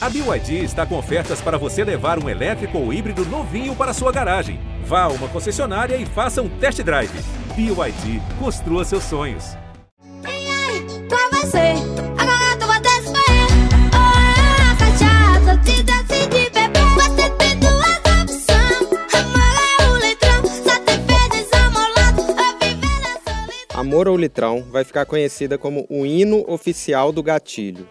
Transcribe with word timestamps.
A 0.00 0.08
BYD 0.08 0.62
está 0.62 0.86
com 0.86 0.96
ofertas 0.96 1.40
para 1.40 1.58
você 1.58 1.82
levar 1.82 2.22
um 2.22 2.28
elétrico 2.28 2.78
ou 2.78 2.92
híbrido 2.92 3.24
novinho 3.26 3.74
para 3.74 3.92
sua 3.92 4.12
garagem. 4.12 4.60
Vá 4.84 5.02
a 5.02 5.08
uma 5.08 5.26
concessionária 5.26 5.96
e 5.96 6.06
faça 6.06 6.40
um 6.40 6.48
test 6.48 6.80
drive. 6.82 7.10
BYD, 7.56 8.22
construa 8.38 8.84
seus 8.84 9.02
sonhos. 9.02 9.56
Ei, 10.24 10.48
ai, 10.50 10.86
pra 11.08 11.40
você, 11.40 11.74
agora 12.16 12.56
tu 12.60 12.66
vai 12.68 12.78
escolher. 12.78 13.48
Ou 13.92 14.06
a 14.62 14.76
cachaça, 14.78 15.58
te 15.64 15.82
decide 15.82 16.50
beber. 16.50 16.88
Você 16.94 17.30
tem 17.30 17.58
duas 17.58 17.98
opções. 18.22 18.86
Amor 19.12 19.52
é 19.80 19.90
o 19.90 19.96
litrão, 19.96 20.44
só 20.44 20.78
te 20.78 20.94
fez 21.08 21.28
desamolado. 21.42 22.22
Ou 22.22 22.58
viver 22.60 23.00
na 23.02 23.32
solidão. 23.32 23.80
Amor 23.80 24.06
ou 24.06 24.16
Litrão 24.16 24.64
vai 24.70 24.84
ficar 24.84 25.04
conhecida 25.06 25.58
como 25.58 25.84
o 25.90 26.06
hino 26.06 26.44
oficial 26.46 27.10
do 27.10 27.20
gatilho, 27.20 27.88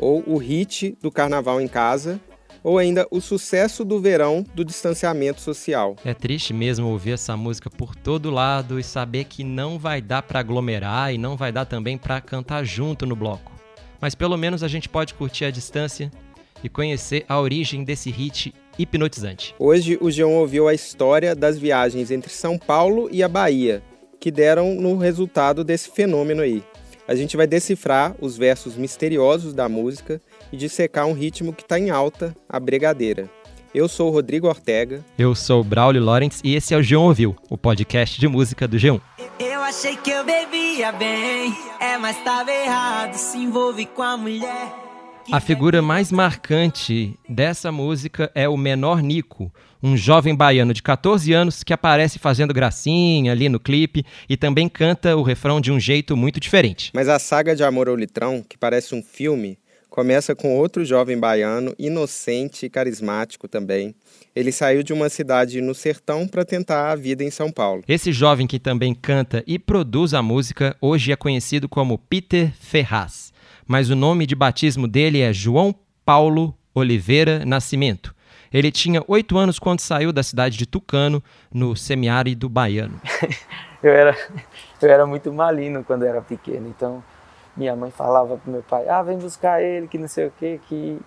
ou 0.00 0.24
o 0.26 0.38
hit 0.38 0.96
do 1.02 1.10
carnaval 1.10 1.60
em 1.60 1.68
casa, 1.68 2.18
ou 2.64 2.78
ainda 2.78 3.06
o 3.10 3.20
sucesso 3.20 3.84
do 3.84 4.00
verão 4.00 4.44
do 4.54 4.64
distanciamento 4.64 5.40
social. 5.40 5.96
É 6.04 6.14
triste 6.14 6.52
mesmo 6.52 6.88
ouvir 6.88 7.12
essa 7.12 7.36
música 7.36 7.70
por 7.70 7.94
todo 7.94 8.30
lado 8.30 8.78
e 8.78 8.82
saber 8.82 9.24
que 9.24 9.44
não 9.44 9.78
vai 9.78 10.00
dar 10.00 10.22
pra 10.22 10.40
aglomerar 10.40 11.12
e 11.12 11.18
não 11.18 11.36
vai 11.36 11.52
dar 11.52 11.66
também 11.66 11.96
pra 11.96 12.20
cantar 12.20 12.64
junto 12.64 13.06
no 13.06 13.14
bloco. 13.14 13.52
Mas 14.00 14.14
pelo 14.14 14.36
menos 14.36 14.62
a 14.62 14.68
gente 14.68 14.88
pode 14.88 15.14
curtir 15.14 15.44
a 15.44 15.50
distância 15.50 16.10
e 16.64 16.68
conhecer 16.68 17.24
a 17.28 17.38
origem 17.40 17.84
desse 17.84 18.10
hit 18.10 18.54
hipnotizante. 18.78 19.54
Hoje 19.58 19.98
o 20.00 20.10
Geon 20.10 20.32
ouviu 20.32 20.68
a 20.68 20.74
história 20.74 21.34
das 21.34 21.58
viagens 21.58 22.10
entre 22.10 22.30
São 22.30 22.58
Paulo 22.58 23.08
e 23.12 23.22
a 23.22 23.28
Bahia, 23.28 23.82
que 24.18 24.30
deram 24.30 24.74
no 24.74 24.96
resultado 24.96 25.62
desse 25.64 25.90
fenômeno 25.90 26.42
aí. 26.42 26.62
A 27.10 27.16
gente 27.16 27.36
vai 27.36 27.44
decifrar 27.44 28.14
os 28.20 28.38
versos 28.38 28.76
misteriosos 28.76 29.52
da 29.52 29.68
música 29.68 30.22
e 30.52 30.56
dissecar 30.56 31.06
um 31.06 31.12
ritmo 31.12 31.52
que 31.52 31.62
está 31.62 31.76
em 31.76 31.90
alta, 31.90 32.36
a 32.48 32.60
bregadeira. 32.60 33.28
Eu 33.74 33.88
sou 33.88 34.06
o 34.06 34.12
Rodrigo 34.12 34.46
Ortega. 34.46 35.04
Eu 35.18 35.34
sou 35.34 35.60
o 35.60 35.64
Braulio 35.64 36.04
Lawrence 36.04 36.40
e 36.44 36.54
esse 36.54 36.72
é 36.72 36.76
o 36.76 36.80
G1 36.80 37.00
Ouviu, 37.00 37.36
o 37.48 37.58
podcast 37.58 38.20
de 38.20 38.28
música 38.28 38.68
do 38.68 38.76
G1. 38.76 39.00
Eu 39.40 39.60
achei 39.60 39.96
que 39.96 40.08
eu 40.08 40.24
bebia 40.24 40.92
bem, 40.92 41.52
é, 41.80 41.98
mas 41.98 42.16
tava 42.22 42.52
errado, 42.52 43.14
se 43.14 43.38
envolve 43.38 43.86
com 43.86 44.02
a 44.02 44.16
mulher. 44.16 44.89
A 45.32 45.38
figura 45.38 45.80
mais 45.80 46.10
marcante 46.10 47.16
dessa 47.28 47.70
música 47.70 48.32
é 48.34 48.48
o 48.48 48.56
Menor 48.56 49.00
Nico, 49.00 49.52
um 49.80 49.96
jovem 49.96 50.34
baiano 50.34 50.74
de 50.74 50.82
14 50.82 51.32
anos 51.32 51.62
que 51.62 51.72
aparece 51.72 52.18
fazendo 52.18 52.52
gracinha 52.52 53.30
ali 53.30 53.48
no 53.48 53.60
clipe 53.60 54.04
e 54.28 54.36
também 54.36 54.68
canta 54.68 55.16
o 55.16 55.22
refrão 55.22 55.60
de 55.60 55.70
um 55.70 55.78
jeito 55.78 56.16
muito 56.16 56.40
diferente. 56.40 56.90
Mas 56.92 57.08
a 57.08 57.20
saga 57.20 57.54
de 57.54 57.62
Amor 57.62 57.88
ao 57.88 57.94
Litrão, 57.94 58.44
que 58.46 58.58
parece 58.58 58.92
um 58.92 59.02
filme, 59.02 59.56
começa 59.88 60.34
com 60.34 60.56
outro 60.56 60.84
jovem 60.84 61.16
baiano, 61.16 61.74
inocente 61.78 62.66
e 62.66 62.70
carismático 62.70 63.46
também. 63.46 63.94
Ele 64.34 64.50
saiu 64.50 64.82
de 64.82 64.92
uma 64.92 65.08
cidade 65.08 65.60
no 65.60 65.74
sertão 65.74 66.26
para 66.26 66.44
tentar 66.44 66.90
a 66.90 66.96
vida 66.96 67.22
em 67.22 67.30
São 67.30 67.52
Paulo. 67.52 67.84
Esse 67.86 68.12
jovem 68.12 68.48
que 68.48 68.58
também 68.58 68.94
canta 68.94 69.44
e 69.46 69.58
produz 69.58 70.12
a 70.12 70.22
música 70.22 70.76
hoje 70.80 71.12
é 71.12 71.16
conhecido 71.16 71.68
como 71.68 71.98
Peter 71.98 72.52
Ferraz, 72.58 73.29
mas 73.70 73.88
o 73.88 73.94
nome 73.94 74.26
de 74.26 74.34
batismo 74.34 74.88
dele 74.88 75.20
é 75.20 75.32
João 75.32 75.72
Paulo 76.04 76.52
Oliveira 76.74 77.44
Nascimento. 77.46 78.12
Ele 78.52 78.68
tinha 78.68 79.00
oito 79.06 79.38
anos 79.38 79.60
quando 79.60 79.78
saiu 79.78 80.12
da 80.12 80.24
cidade 80.24 80.58
de 80.58 80.66
Tucano, 80.66 81.22
no 81.54 81.76
semiárido 81.76 82.48
baiano. 82.48 83.00
eu 83.80 83.92
era, 83.92 84.16
eu 84.82 84.90
era 84.90 85.06
muito 85.06 85.32
malino 85.32 85.84
quando 85.84 86.04
era 86.04 86.20
pequeno. 86.20 86.66
Então, 86.66 87.00
minha 87.56 87.76
mãe 87.76 87.92
falava 87.92 88.36
pro 88.38 88.50
meu 88.50 88.64
pai: 88.64 88.88
ah, 88.88 89.04
vem 89.04 89.16
buscar 89.16 89.62
ele, 89.62 89.86
que 89.86 89.98
não 89.98 90.08
sei 90.08 90.26
o 90.26 90.32
quê, 90.36 90.58
que 90.68 90.98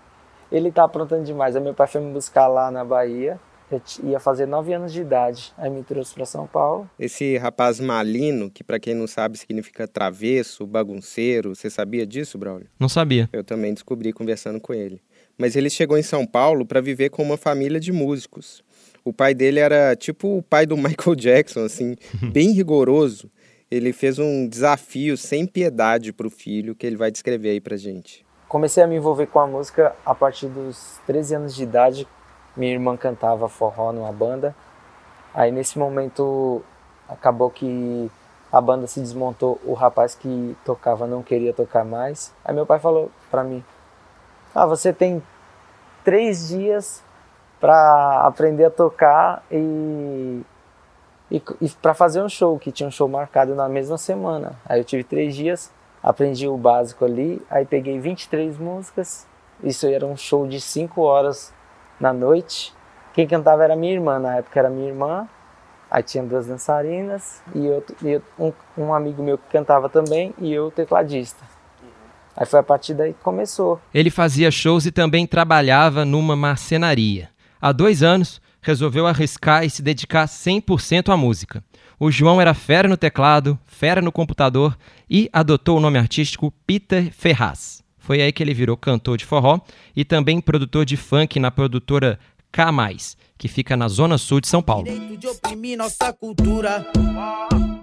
ele 0.49 0.71
tá 0.71 0.85
aprontando 0.85 1.25
demais. 1.25 1.57
Aí 1.57 1.61
meu 1.61 1.73
pai 1.73 1.87
foi 1.87 1.99
me 1.99 2.13
buscar 2.13 2.47
lá 2.47 2.71
na 2.71 2.85
Bahia. 2.85 3.37
Eu 3.73 4.09
ia 4.09 4.19
fazer 4.19 4.45
nove 4.45 4.73
anos 4.73 4.93
de 4.93 5.01
idade. 5.01 5.53
Aí 5.57 5.69
me 5.69 5.83
trouxe 5.83 6.13
para 6.13 6.25
São 6.25 6.45
Paulo. 6.45 6.89
Esse 6.99 7.37
rapaz 7.37 7.79
malino, 7.79 8.49
que 8.49 8.63
para 8.63 8.79
quem 8.79 8.93
não 8.93 9.07
sabe 9.07 9.37
significa 9.37 9.87
travesso, 9.87 10.67
bagunceiro, 10.67 11.55
você 11.55 11.69
sabia 11.69 12.05
disso, 12.05 12.37
Braulio? 12.37 12.67
Não 12.79 12.89
sabia. 12.89 13.29
Eu 13.33 13.43
também 13.43 13.73
descobri 13.73 14.13
conversando 14.13 14.59
com 14.59 14.73
ele. 14.73 15.01
Mas 15.37 15.55
ele 15.55 15.69
chegou 15.69 15.97
em 15.97 16.03
São 16.03 16.25
Paulo 16.25 16.65
para 16.65 16.81
viver 16.81 17.09
com 17.09 17.23
uma 17.23 17.37
família 17.37 17.79
de 17.79 17.91
músicos. 17.91 18.63
O 19.03 19.11
pai 19.11 19.33
dele 19.33 19.59
era 19.59 19.95
tipo 19.95 20.37
o 20.37 20.41
pai 20.41 20.65
do 20.65 20.77
Michael 20.77 21.15
Jackson, 21.15 21.65
assim, 21.65 21.95
bem 22.31 22.51
rigoroso. 22.51 23.29
Ele 23.69 23.91
fez 23.91 24.19
um 24.19 24.47
desafio 24.47 25.17
sem 25.17 25.47
piedade 25.47 26.13
para 26.13 26.27
o 26.27 26.29
filho, 26.29 26.75
que 26.75 26.85
ele 26.85 26.95
vai 26.95 27.09
descrever 27.09 27.49
aí 27.49 27.59
pra 27.59 27.75
gente. 27.75 28.23
Comecei 28.47 28.83
a 28.83 28.87
me 28.87 28.95
envolver 28.95 29.25
com 29.25 29.39
a 29.39 29.47
música 29.47 29.95
a 30.05 30.13
partir 30.13 30.47
dos 30.47 30.99
13 31.07 31.35
anos 31.35 31.55
de 31.55 31.63
idade. 31.63 32.07
Minha 32.55 32.73
irmã 32.73 32.95
cantava 32.95 33.49
forró 33.49 33.91
numa 33.91 34.11
banda. 34.11 34.55
Aí 35.33 35.51
nesse 35.51 35.79
momento 35.79 36.61
acabou 37.09 37.49
que 37.49 38.11
a 38.51 38.61
banda 38.61 38.85
se 38.85 38.99
desmontou, 38.99 39.59
o 39.65 39.73
rapaz 39.73 40.13
que 40.13 40.55
tocava 40.63 41.07
não 41.07 41.23
queria 41.23 41.51
tocar 41.51 41.83
mais. 41.83 42.31
Aí 42.45 42.53
meu 42.53 42.65
pai 42.65 42.79
falou 42.79 43.09
pra 43.31 43.43
mim: 43.43 43.63
Ah, 44.53 44.67
você 44.67 44.93
tem 44.93 45.23
três 46.03 46.47
dias 46.47 47.01
pra 47.59 48.21
aprender 48.27 48.65
a 48.65 48.69
tocar 48.69 49.41
e, 49.49 50.41
e, 51.31 51.41
e 51.61 51.69
para 51.81 51.95
fazer 51.95 52.21
um 52.21 52.29
show, 52.29 52.59
que 52.59 52.71
tinha 52.71 52.87
um 52.87 52.91
show 52.91 53.07
marcado 53.07 53.55
na 53.55 53.67
mesma 53.67 53.97
semana. 53.97 54.51
Aí 54.65 54.79
eu 54.79 54.83
tive 54.83 55.03
três 55.03 55.35
dias, 55.35 55.71
aprendi 56.03 56.47
o 56.47 56.57
básico 56.57 57.05
ali, 57.05 57.41
aí 57.49 57.65
peguei 57.65 57.99
23 57.99 58.57
músicas. 58.59 59.25
Isso 59.63 59.87
era 59.87 60.05
um 60.05 60.17
show 60.17 60.45
de 60.45 60.61
cinco 60.61 61.01
horas 61.01 61.51
na 62.03 62.11
noite. 62.11 62.73
Quem 63.13 63.25
cantava 63.25 63.63
era 63.63 63.77
minha 63.77 63.93
irmã, 63.93 64.19
na 64.19 64.35
época 64.35 64.59
era 64.59 64.69
minha 64.69 64.89
irmã. 64.89 65.25
Aí 65.89 66.03
tinha 66.03 66.23
duas 66.23 66.47
dançarinas 66.47 67.41
e, 67.55 67.65
eu, 67.65 67.85
e 68.03 68.21
um, 68.37 68.51
um 68.77 68.93
amigo 68.93 69.23
meu 69.23 69.37
que 69.37 69.47
cantava 69.49 69.87
também 69.87 70.33
e 70.37 70.51
eu 70.51 70.69
tecladista. 70.69 71.45
Aí 72.35 72.45
foi 72.45 72.59
a 72.59 72.63
partir 72.63 72.93
daí 72.95 73.13
que 73.13 73.21
começou. 73.21 73.79
Ele 73.93 74.09
fazia 74.09 74.51
shows 74.51 74.85
e 74.85 74.91
também 74.91 75.25
trabalhava 75.25 76.03
numa 76.03 76.35
marcenaria. 76.35 77.29
Há 77.61 77.71
dois 77.71 78.03
anos, 78.03 78.41
resolveu 78.59 79.07
arriscar 79.07 79.63
e 79.63 79.69
se 79.69 79.81
dedicar 79.81 80.25
100% 80.25 81.13
à 81.13 81.15
música. 81.15 81.63
O 81.99 82.09
João 82.11 82.41
era 82.41 82.55
fera 82.55 82.89
no 82.89 82.97
teclado, 82.97 83.57
fera 83.65 84.01
no 84.01 84.11
computador 84.11 84.75
e 85.07 85.29
adotou 85.31 85.77
o 85.77 85.79
nome 85.79 85.99
artístico 85.99 86.51
Peter 86.65 87.13
Ferraz. 87.13 87.82
Foi 88.03 88.21
aí 88.21 88.33
que 88.33 88.43
ele 88.43 88.53
virou 88.53 88.75
cantor 88.75 89.17
de 89.17 89.23
forró 89.23 89.61
e 89.95 90.03
também 90.03 90.41
produtor 90.41 90.83
de 90.83 90.97
funk 90.97 91.39
na 91.39 91.49
produtora 91.49 92.19
K+, 92.51 92.69
que 93.37 93.47
fica 93.47 93.77
na 93.77 93.87
zona 93.87 94.17
sul 94.17 94.41
de 94.41 94.47
São 94.49 94.61
Paulo. 94.61 94.83
Direito 94.83 95.15
de 95.15 95.25
oprimir 95.25 95.77
nossa 95.77 96.11
cultura. 96.11 96.85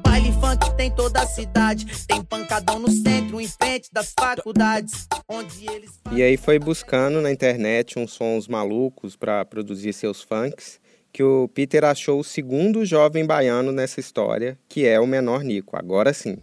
Baile 0.04 0.30
funk 0.32 0.76
tem 0.76 0.90
toda 0.90 1.22
a 1.22 1.26
cidade. 1.26 1.86
Tem 2.06 2.22
pancadão 2.22 2.78
no 2.78 2.90
centro, 2.90 3.40
em 3.40 3.48
frente 3.48 3.88
das 3.90 4.12
faculdades. 4.12 5.08
Onde 5.26 5.66
eles 5.66 5.98
E 6.12 6.22
aí 6.22 6.36
foi 6.36 6.58
buscando 6.58 7.22
na 7.22 7.32
internet 7.32 7.98
uns 7.98 8.12
sons 8.12 8.46
malucos 8.46 9.16
para 9.16 9.42
produzir 9.46 9.94
seus 9.94 10.20
funks, 10.20 10.78
que 11.10 11.22
o 11.22 11.48
Peter 11.48 11.82
achou 11.82 12.20
o 12.20 12.24
segundo 12.24 12.84
jovem 12.84 13.24
baiano 13.24 13.72
nessa 13.72 14.00
história, 14.00 14.58
que 14.68 14.86
é 14.86 15.00
o 15.00 15.06
menor 15.06 15.42
Nico. 15.42 15.78
Agora 15.78 16.12
sim. 16.12 16.36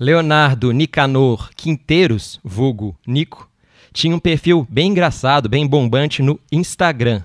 Leonardo 0.00 0.70
Nicanor 0.70 1.50
Quinteiros, 1.56 2.38
vulgo 2.44 2.96
Nico, 3.04 3.50
tinha 3.92 4.14
um 4.14 4.20
perfil 4.20 4.64
bem 4.70 4.92
engraçado, 4.92 5.48
bem 5.48 5.66
bombante 5.66 6.22
no 6.22 6.38
Instagram. 6.52 7.24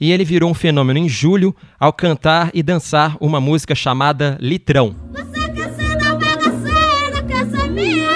E 0.00 0.10
ele 0.10 0.24
virou 0.24 0.50
um 0.50 0.54
fenômeno 0.54 0.98
em 0.98 1.08
julho 1.08 1.54
ao 1.78 1.92
cantar 1.92 2.50
e 2.52 2.60
dançar 2.60 3.16
uma 3.20 3.40
música 3.40 3.72
chamada 3.72 4.36
Litrão. 4.40 4.96
Você 5.12 5.48
quer 5.52 5.72
ser 5.74 5.96
da 5.96 6.18
Mega 6.18 6.50
Sena, 6.50 7.22
quer 7.22 7.46
ser 7.50 7.70
minha? 7.70 8.08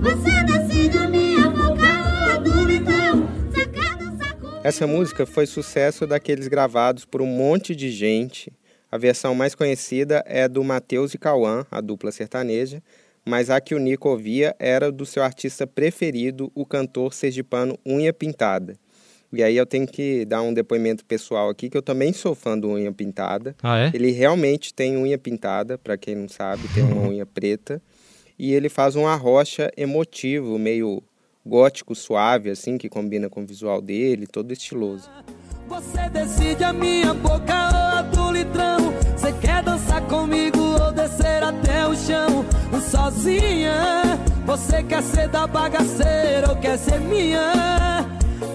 Você 0.00 0.42
decide 0.44 0.96
a 0.96 1.06
minha 1.06 1.50
boca, 1.50 2.40
do 2.42 2.64
litrão. 2.64 3.28
Você 3.50 3.66
quer 3.66 3.94
dançar 3.96 4.34
comigo? 4.36 4.60
Essa 4.64 4.86
música 4.86 5.26
foi 5.26 5.44
sucesso 5.44 6.06
daqueles 6.06 6.48
gravados 6.48 7.04
por 7.04 7.20
um 7.20 7.26
monte 7.26 7.76
de 7.76 7.90
gente. 7.90 8.50
A 8.94 8.96
versão 8.96 9.34
mais 9.34 9.56
conhecida 9.56 10.22
é 10.24 10.46
do 10.46 10.62
Matheus 10.62 11.14
e 11.14 11.18
Cauã, 11.18 11.66
a 11.68 11.80
dupla 11.80 12.12
sertaneja, 12.12 12.80
mas 13.24 13.50
a 13.50 13.60
que 13.60 13.74
o 13.74 13.78
Nico 13.80 14.08
ouvia 14.08 14.54
era 14.56 14.92
do 14.92 15.04
seu 15.04 15.24
artista 15.24 15.66
preferido, 15.66 16.48
o 16.54 16.64
cantor 16.64 17.12
sergipano 17.12 17.76
Unha 17.84 18.12
Pintada. 18.12 18.76
E 19.32 19.42
aí 19.42 19.56
eu 19.56 19.66
tenho 19.66 19.84
que 19.84 20.24
dar 20.24 20.42
um 20.42 20.54
depoimento 20.54 21.04
pessoal 21.04 21.48
aqui, 21.48 21.68
que 21.68 21.76
eu 21.76 21.82
também 21.82 22.12
sou 22.12 22.36
fã 22.36 22.56
do 22.56 22.68
Unha 22.68 22.92
Pintada. 22.92 23.56
Ah, 23.64 23.80
é? 23.80 23.90
Ele 23.92 24.12
realmente 24.12 24.72
tem 24.72 24.96
unha 24.96 25.18
pintada, 25.18 25.76
para 25.76 25.96
quem 25.96 26.14
não 26.14 26.28
sabe, 26.28 26.62
tem 26.72 26.84
uma 26.84 27.08
unha 27.08 27.26
preta. 27.26 27.82
E 28.38 28.54
ele 28.54 28.68
faz 28.68 28.94
um 28.94 29.08
arrocha 29.08 29.72
emotivo, 29.76 30.56
meio 30.56 31.02
gótico, 31.44 31.96
suave, 31.96 32.48
assim, 32.48 32.78
que 32.78 32.88
combina 32.88 33.28
com 33.28 33.42
o 33.42 33.44
visual 33.44 33.82
dele, 33.82 34.28
todo 34.28 34.52
estiloso. 34.52 35.10
Você 35.68 36.08
decide 36.10 36.64
a 36.64 36.72
minha 36.72 37.14
boca 37.14 37.68
ou 37.72 37.98
a 37.98 38.02
do 38.02 38.32
litrão. 38.32 38.92
Você 39.16 39.32
quer 39.32 39.62
dançar 39.62 40.02
comigo 40.02 40.58
ou 40.58 40.92
descer 40.92 41.42
até 41.42 41.86
o 41.86 41.96
chão? 41.96 42.44
Sozinha, 42.90 44.18
Você 44.46 44.82
quer 44.82 45.02
ser 45.02 45.28
da 45.28 45.46
bagaceira 45.46 46.50
ou 46.50 46.56
quer 46.56 46.78
ser 46.78 47.00
minha? 47.00 48.06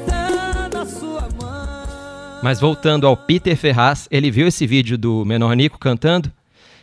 Tá 0.07 0.69
na 0.71 0.85
sua 0.85 1.27
mão. 1.41 2.39
Mas 2.41 2.59
voltando 2.59 3.06
ao 3.06 3.17
Peter 3.17 3.57
Ferraz, 3.57 4.07
ele 4.09 4.31
viu 4.31 4.47
esse 4.47 4.65
vídeo 4.65 4.97
do 4.97 5.25
Menor 5.25 5.56
Nico 5.56 5.77
cantando 5.77 6.31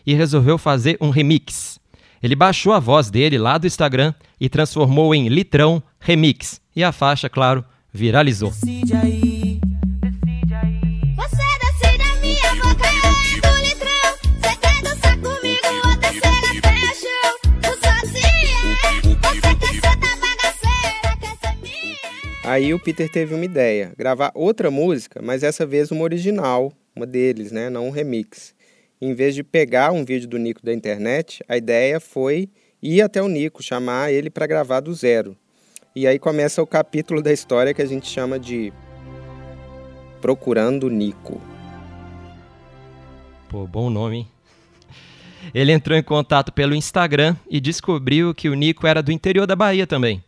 e 0.05 0.13
resolveu 0.13 0.59
fazer 0.59 0.99
um 1.01 1.11
remix. 1.11 1.79
Ele 2.23 2.35
baixou 2.35 2.73
a 2.73 2.79
voz 2.79 3.11
dele 3.11 3.39
lá 3.39 3.57
do 3.57 3.67
Instagram 3.67 4.13
e 4.41 4.49
transformou 4.49 5.15
em 5.15 5.29
Litrão 5.29 5.83
Remix. 6.01 6.61
E 6.75 6.85
a 6.85 6.93
faixa, 6.93 7.29
claro, 7.29 7.65
viralizou. 7.93 8.51
Decide 8.51 8.95
aí. 8.95 9.36
Aí 22.47 22.73
o 22.73 22.79
Peter 22.79 23.11
teve 23.11 23.35
uma 23.35 23.45
ideia, 23.45 23.93
gravar 23.99 24.31
outra 24.33 24.71
música, 24.71 25.21
mas 25.21 25.43
essa 25.43 25.67
vez 25.67 25.91
uma 25.91 26.05
original, 26.05 26.73
uma 26.95 27.05
deles, 27.05 27.51
né, 27.51 27.69
não 27.69 27.89
um 27.89 27.91
remix. 27.91 28.55
Em 29.01 29.15
vez 29.15 29.35
de 29.35 29.43
pegar 29.43 29.91
um 29.91 30.05
vídeo 30.05 30.29
do 30.29 30.39
Nico 30.39 30.65
da 30.65 30.73
internet, 30.73 31.43
a 31.49 31.57
ideia 31.57 31.99
foi 31.99 32.49
ir 32.81 33.03
até 33.03 33.21
o 33.21 33.27
Nico, 33.27 33.65
chamar 33.65 34.13
ele 34.13 34.31
para 34.31 34.47
gravar 34.47 34.79
do 34.79 34.95
zero. 34.95 35.37
E 35.93 36.07
aí 36.07 36.21
começa 36.21 36.63
o 36.63 36.67
capítulo 36.69 37.21
da 37.21 37.33
história 37.33 37.75
que 37.75 37.83
a 37.83 37.87
gente 37.87 38.07
chama 38.07 38.39
de 38.39 38.73
Procurando 40.21 40.89
Nico. 40.89 41.41
Pô, 43.49 43.67
bom 43.67 43.91
nome, 43.91 44.19
hein? 44.19 44.29
Ele 45.53 45.73
entrou 45.73 45.99
em 45.99 46.03
contato 46.03 46.53
pelo 46.53 46.77
Instagram 46.77 47.35
e 47.51 47.61
descobriu 47.61 48.33
que 48.33 48.49
o 48.49 48.55
Nico 48.55 48.87
era 48.87 49.03
do 49.03 49.11
interior 49.11 49.49
da 49.49 49.57
Bahia 49.57 49.85
também. 49.85 50.23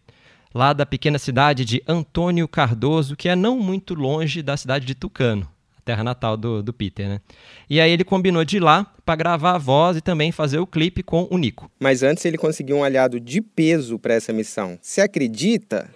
Lá 0.55 0.73
da 0.73 0.87
pequena 0.87 1.19
cidade 1.19 1.65
de 1.65 1.83
Antônio 1.87 2.49
Cardoso, 2.49 3.17
que 3.17 3.29
é 3.29 3.37
não 3.37 3.59
muito 3.59 3.95
longe 3.95 4.43
da 4.43 4.57
cidade 4.57 4.87
de 4.87 4.95
Tucano, 4.95 5.49
a 5.77 5.81
terra 5.83 6.03
natal 6.03 6.37
do, 6.37 6.63
do 6.63 6.73
Peter, 6.73 7.09
né? 7.09 7.21
E 7.69 7.81
aí 7.81 7.91
ele 7.91 8.05
combinou 8.05 8.45
de 8.45 8.57
ir 8.57 8.61
lá 8.61 8.87
para 9.05 9.17
gravar 9.17 9.57
a 9.57 9.59
voz 9.59 9.97
e 9.97 10.01
também 10.01 10.33
fazer 10.33 10.59
o 10.59 10.67
clipe 10.67 11.03
com 11.03 11.29
o 11.31 11.39
Nico. 11.39 11.71
Mas 11.79 12.03
antes 12.03 12.25
ele 12.25 12.39
conseguiu 12.39 12.77
um 12.77 12.85
aliado 12.85 13.21
de 13.21 13.41
peso 13.41 13.99
para 13.99 14.15
essa 14.15 14.33
missão. 14.33 14.79
Se 14.81 15.01
acredita? 15.01 15.91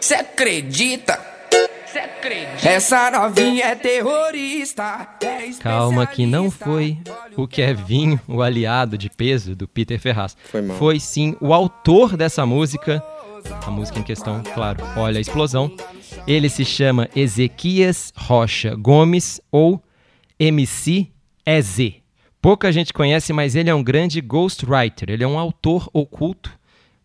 Cê 0.00 0.14
acredita? 0.14 1.36
Essa 2.62 3.10
novinha 3.10 3.66
é 3.66 3.74
terrorista. 3.74 5.16
é 5.22 5.50
Calma 5.62 6.06
que 6.06 6.26
não 6.26 6.50
foi 6.50 6.98
o 7.36 7.46
Kevinho, 7.46 8.20
o 8.28 8.42
aliado 8.42 8.98
de 8.98 9.08
peso 9.08 9.54
do 9.54 9.66
Peter 9.66 9.98
Ferraz. 9.98 10.36
Foi 10.44 10.60
mal. 10.60 10.76
Foi 10.76 11.00
sim 11.00 11.36
o 11.40 11.54
autor 11.54 12.16
dessa 12.16 12.44
música. 12.44 13.02
A 13.50 13.70
música 13.70 13.98
em 13.98 14.02
questão, 14.02 14.42
claro, 14.54 14.82
Olha 14.96 15.18
a 15.18 15.20
Explosão. 15.20 15.74
Ele 16.26 16.48
se 16.48 16.64
chama 16.64 17.08
Ezequias 17.14 18.12
Rocha 18.16 18.74
Gomes 18.74 19.40
ou 19.50 19.82
MC 20.38 21.08
EZ. 21.44 21.94
Pouca 22.40 22.70
gente 22.70 22.92
conhece, 22.92 23.32
mas 23.32 23.54
ele 23.54 23.70
é 23.70 23.74
um 23.74 23.82
grande 23.82 24.20
ghostwriter. 24.20 25.10
Ele 25.10 25.24
é 25.24 25.26
um 25.26 25.38
autor 25.38 25.88
oculto 25.92 26.56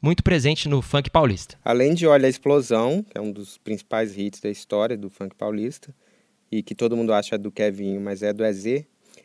muito 0.02 0.24
presente 0.24 0.68
no 0.68 0.82
funk 0.82 1.10
paulista. 1.10 1.58
Além 1.64 1.94
de 1.94 2.08
Olha 2.08 2.26
a 2.26 2.30
Explosão, 2.30 3.04
que 3.04 3.18
é 3.18 3.22
um 3.22 3.32
dos 3.32 3.58
principais 3.58 4.18
hits 4.18 4.40
da 4.40 4.50
história 4.50 4.98
do 4.98 5.10
funk 5.10 5.36
paulista, 5.36 5.94
e 6.52 6.62
que 6.64 6.76
todo 6.76 6.98
mundo 6.98 7.14
acha 7.14 7.38
do 7.38 7.52
Kevinho, 7.52 8.02
mas 8.02 8.24
é 8.24 8.34
do 8.34 8.44
EZ, 8.44 8.84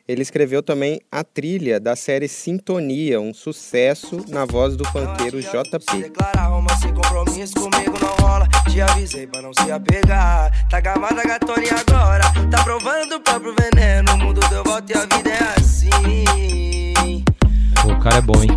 ele 0.08 0.23
escreveu 0.23 0.62
também 0.62 1.00
a 1.11 1.25
trilha 1.25 1.81
da 1.81 1.97
série 1.97 2.29
Sintonia, 2.29 3.20
um 3.20 3.35
sucesso 3.35 4.25
na 4.29 4.44
voz 4.44 4.76
do 4.76 4.85
funkeiro 4.85 5.43
Se 5.43 5.49
JP. 5.49 6.03
declarar 6.03 6.47
romance, 6.47 6.87
compromisso 6.93 7.55
comigo 7.55 7.94
não 8.00 8.26
rola. 8.26 8.49
Te 8.70 8.81
avisei 8.81 9.26
pra 9.26 9.43
não 9.43 9.53
se 9.53 9.70
apegar. 9.70 10.69
Tá 10.69 10.81
gamada 10.81 11.23
gatona 11.23 11.62
agora 11.88 12.25
tá 12.50 12.62
provando 12.62 13.11
do 13.11 13.20
próprio 13.20 13.55
veneno. 13.55 14.12
O 14.12 14.19
mundo 14.19 14.41
deu 14.49 14.62
volta 14.62 14.93
e 14.93 14.97
a 14.97 15.00
vida 15.00 15.31
é 15.31 15.58
assim. 15.58 17.25
Pô, 17.82 17.93
o 17.93 18.00
cara 18.00 18.17
é 18.17 18.20
bom, 18.20 18.43
hein? 18.43 18.50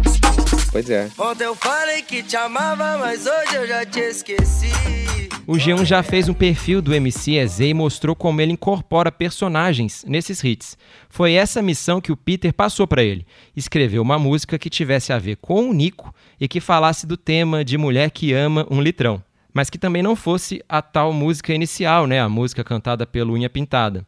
Pois 0.71 0.89
é. 0.89 1.09
Ontem 1.17 1.45
eu 1.45 1.55
falei 1.55 2.03
que 2.03 2.21
te 2.21 2.35
amava, 2.37 2.97
mas 2.99 3.25
hoje 3.25 3.55
eu 3.55 3.67
já 3.67 3.85
te 3.85 3.99
esqueci. 3.99 5.08
O 5.51 5.53
G1 5.53 5.83
já 5.83 6.03
fez 6.03 6.29
um 6.29 6.33
perfil 6.35 6.79
do 6.79 6.93
MC 6.93 7.39
EZ 7.39 7.61
e 7.61 7.73
mostrou 7.73 8.15
como 8.15 8.39
ele 8.39 8.51
incorpora 8.51 9.11
personagens 9.11 10.05
nesses 10.07 10.43
hits. 10.43 10.77
Foi 11.09 11.33
essa 11.33 11.59
missão 11.59 11.99
que 11.99 12.11
o 12.11 12.15
Peter 12.15 12.53
passou 12.53 12.85
para 12.85 13.03
ele. 13.03 13.25
Escrever 13.55 13.97
uma 13.97 14.19
música 14.19 14.59
que 14.59 14.69
tivesse 14.69 15.11
a 15.11 15.17
ver 15.17 15.37
com 15.37 15.67
o 15.67 15.73
Nico 15.73 16.13
e 16.39 16.47
que 16.47 16.59
falasse 16.59 17.07
do 17.07 17.17
tema 17.17 17.65
de 17.65 17.79
mulher 17.79 18.11
que 18.11 18.31
ama 18.31 18.67
um 18.69 18.79
litrão. 18.79 19.23
Mas 19.51 19.71
que 19.71 19.79
também 19.79 20.03
não 20.03 20.15
fosse 20.15 20.63
a 20.69 20.83
tal 20.83 21.11
música 21.11 21.51
inicial, 21.51 22.05
né? 22.05 22.21
A 22.21 22.29
música 22.29 22.63
cantada 22.63 23.07
pelo 23.07 23.33
Unha 23.33 23.49
Pintada. 23.49 24.05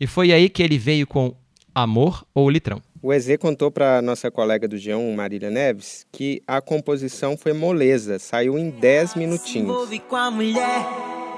E 0.00 0.06
foi 0.06 0.32
aí 0.32 0.48
que 0.48 0.62
ele 0.62 0.78
veio 0.78 1.06
com 1.06 1.36
Amor 1.74 2.24
ou 2.34 2.48
Litrão. 2.48 2.80
O 3.02 3.14
EZ 3.14 3.38
contou 3.38 3.70
para 3.70 4.02
nossa 4.02 4.30
colega 4.30 4.68
do 4.68 4.76
G1, 4.76 5.14
Marília 5.14 5.48
Neves, 5.48 6.04
que 6.12 6.42
a 6.46 6.60
composição 6.60 7.34
foi 7.34 7.54
moleza, 7.54 8.18
saiu 8.18 8.58
em 8.58 8.68
10 8.68 9.14
minutinhos. 9.14 9.70
Envolve 9.70 10.00
com 10.00 10.16
a 10.16 10.30
mulher 10.30 10.84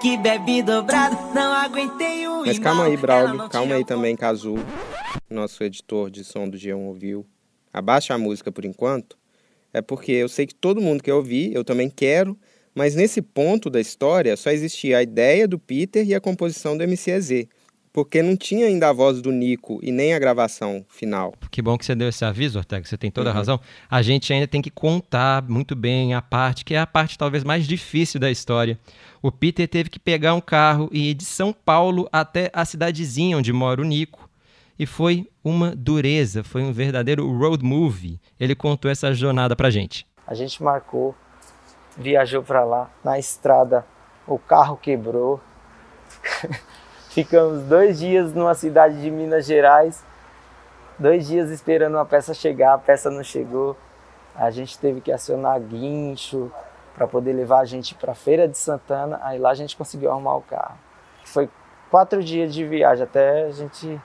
que 0.01 0.17
bebe 0.17 0.61
dobrado, 0.61 1.15
não 1.33 1.53
aguentei 1.53 2.27
o 2.27 2.41
Mas 2.45 2.59
calma 2.59 2.87
aí, 2.87 2.97
Braulio, 2.97 3.49
calma 3.49 3.77
aí 3.77 3.85
também, 3.85 4.17
Cazu, 4.17 4.57
nosso 5.31 5.63
editor 5.63 6.11
de 6.11 6.25
som 6.25 6.49
do 6.49 6.59
G1 6.59 6.79
ouviu. 6.79 7.25
Abaixa 7.73 8.13
a 8.13 8.19
música 8.19 8.51
por 8.51 8.65
enquanto, 8.65 9.17
é 9.73 9.81
porque 9.81 10.11
eu 10.11 10.29
sei 10.29 10.49
que 10.49 10.57
todo 10.57 10.81
mundo 10.81 11.01
quer 11.01 11.15
ouvir, 11.15 11.55
eu 11.55 11.63
também 11.63 11.89
quero, 11.89 12.37
mas 12.75 12.97
nesse 12.97 13.23
ponto 13.23 13.71
da 13.71 13.81
história 13.81 14.37
só 14.37 14.51
existia 14.51 14.99
a 14.99 15.03
ideia 15.05 15.47
do 15.47 15.61
Peter 15.61 16.05
e 16.05 16.13
a 16.13 16.21
composição 16.21 16.77
do 16.77 16.83
MCZ, 16.83 17.47
porque 17.93 18.23
não 18.23 18.37
tinha 18.37 18.67
ainda 18.67 18.89
a 18.89 18.93
voz 18.93 19.21
do 19.21 19.31
Nico 19.31 19.79
e 19.83 19.93
nem 19.93 20.15
a 20.15 20.19
gravação 20.19 20.85
final. 20.89 21.35
Que 21.51 21.61
bom 21.61 21.77
que 21.77 21.85
você 21.85 21.95
deu 21.95 22.09
esse 22.09 22.25
aviso, 22.25 22.59
Ortega, 22.59 22.87
você 22.87 22.97
tem 22.97 23.11
toda 23.11 23.29
a 23.29 23.33
Uhum. 23.33 23.37
razão. 23.39 23.61
A 23.91 24.01
gente 24.01 24.33
ainda 24.33 24.47
tem 24.47 24.63
que 24.63 24.71
contar 24.71 25.43
muito 25.49 25.77
bem 25.77 26.15
a 26.15 26.23
parte, 26.23 26.65
que 26.65 26.75
é 26.75 26.79
a 26.79 26.87
parte 26.87 27.19
talvez 27.19 27.45
mais 27.45 27.67
difícil 27.67 28.19
da 28.19 28.31
história. 28.31 28.79
O 29.21 29.31
Peter 29.31 29.69
teve 29.69 29.91
que 29.91 29.99
pegar 29.99 30.35
um 30.35 30.41
carro 30.41 30.89
e 30.91 31.11
ir 31.11 31.15
de 31.15 31.25
São 31.25 31.53
Paulo 31.53 32.09
até 32.11 32.51
a 32.55 32.65
cidadezinha 32.65 33.37
onde 33.37 33.53
mora 33.53 33.81
o 33.81 33.85
Nico. 33.85 34.29
E 34.79 34.87
foi 34.87 35.29
uma 35.45 35.77
dureza, 35.77 36.43
foi 36.43 36.63
um 36.63 36.73
verdadeiro 36.73 37.31
road 37.31 37.63
movie. 37.63 38.19
Ele 38.41 38.55
contou 38.55 38.91
essa 38.91 39.13
jornada 39.13 39.55
pra 39.55 39.71
gente. 39.71 40.07
A 40.27 40.35
gente 40.35 40.63
marcou, 40.63 41.15
viajou 41.97 42.43
pra 42.43 42.65
lá, 42.65 42.91
na 43.05 43.19
estrada 43.19 43.85
o 44.27 44.39
carro 44.39 44.77
quebrou. 44.79 45.39
Ficamos 47.13 47.65
dois 47.65 47.99
dias 47.99 48.33
numa 48.33 48.55
cidade 48.55 49.01
de 49.01 49.11
Minas 49.11 49.45
Gerais, 49.45 50.03
dois 50.99 51.27
dias 51.29 51.51
esperando 51.51 51.95
uma 51.95 52.07
peça 52.07 52.33
chegar, 52.33 52.73
a 52.75 52.79
peça 52.79 53.11
não 53.11 53.23
chegou. 53.23 53.77
A 54.35 54.51
gente 54.51 54.79
teve 54.79 55.03
que 55.03 55.13
acionar 55.13 55.61
guincho 55.61 56.51
para 56.95 57.07
poder 57.07 57.35
levar 57.35 57.61
a 57.61 57.65
gente 57.67 57.95
para 57.95 58.15
Feira 58.15 58.49
de 58.49 58.57
Santana, 58.57 59.21
aí 59.23 59.39
lá 59.39 59.51
a 59.51 59.55
gente 59.55 59.77
conseguiu 59.77 60.11
arrumar 60.11 60.37
o 60.37 60.41
carro. 60.41 60.79
Foi 61.25 61.51
quatro 61.91 62.25
dias 62.25 62.55
de 62.55 62.65
viagem 62.67 63.05
até 63.05 63.43
a 63.45 63.51
gente 63.51 64.01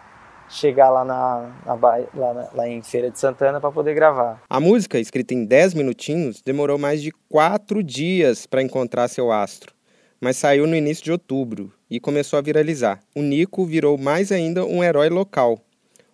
chegar 0.50 0.90
lá, 0.90 1.06
na, 1.06 1.50
na 1.66 1.74
lá, 1.76 1.98
na- 2.34 2.48
lá 2.54 2.68
em 2.68 2.82
Feira 2.82 3.10
de 3.10 3.18
Santana 3.20 3.62
para 3.62 3.72
poder 3.72 3.94
gravar. 3.94 4.42
A 4.50 4.60
música, 4.60 5.00
escrita 5.00 5.34
em 5.34 5.46
10 5.46 5.74
minutinhos, 5.74 6.42
demorou 6.42 6.78
mais 6.78 7.02
de 7.02 7.12
quatro 7.30 7.82
dias 7.82 8.46
para 8.46 8.62
encontrar 8.62 9.08
seu 9.08 9.32
astro, 9.32 9.74
mas 10.20 10.36
saiu 10.36 10.68
no 10.68 10.76
início 10.76 11.06
de 11.06 11.12
outubro 11.14 11.72
e 11.90 12.00
começou 12.00 12.38
a 12.38 12.42
viralizar. 12.42 13.00
O 13.16 13.22
Nico 13.22 13.66
virou 13.66 13.98
mais 13.98 14.32
ainda 14.32 14.66
um 14.66 14.84
herói 14.84 15.10
local. 15.10 15.60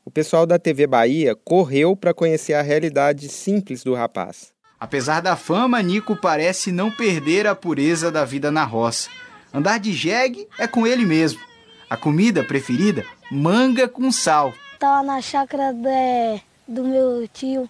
O 0.05 0.11
pessoal 0.11 0.45
da 0.45 0.59
TV 0.59 0.85
Bahia 0.85 1.35
correu 1.35 1.95
para 1.95 2.13
conhecer 2.13 2.53
a 2.53 2.61
realidade 2.61 3.29
simples 3.29 3.83
do 3.83 3.93
rapaz. 3.93 4.51
Apesar 4.79 5.21
da 5.21 5.35
fama, 5.37 5.81
Nico 5.81 6.15
parece 6.15 6.71
não 6.71 6.91
perder 6.91 7.47
a 7.47 7.55
pureza 7.55 8.11
da 8.11 8.25
vida 8.25 8.51
na 8.51 8.65
roça. 8.65 9.09
Andar 9.53 9.79
de 9.79 9.93
jegue 9.93 10.47
é 10.59 10.67
com 10.67 10.85
ele 10.85 11.05
mesmo. 11.05 11.39
A 11.89 11.95
comida 11.95 12.43
preferida, 12.43 13.05
manga 13.31 13.87
com 13.87 14.11
sal. 14.11 14.53
Tava 14.79 15.03
na 15.03 15.21
chácara 15.21 15.71
de- 15.71 16.41
do 16.67 16.83
meu 16.83 17.25
tio. 17.31 17.69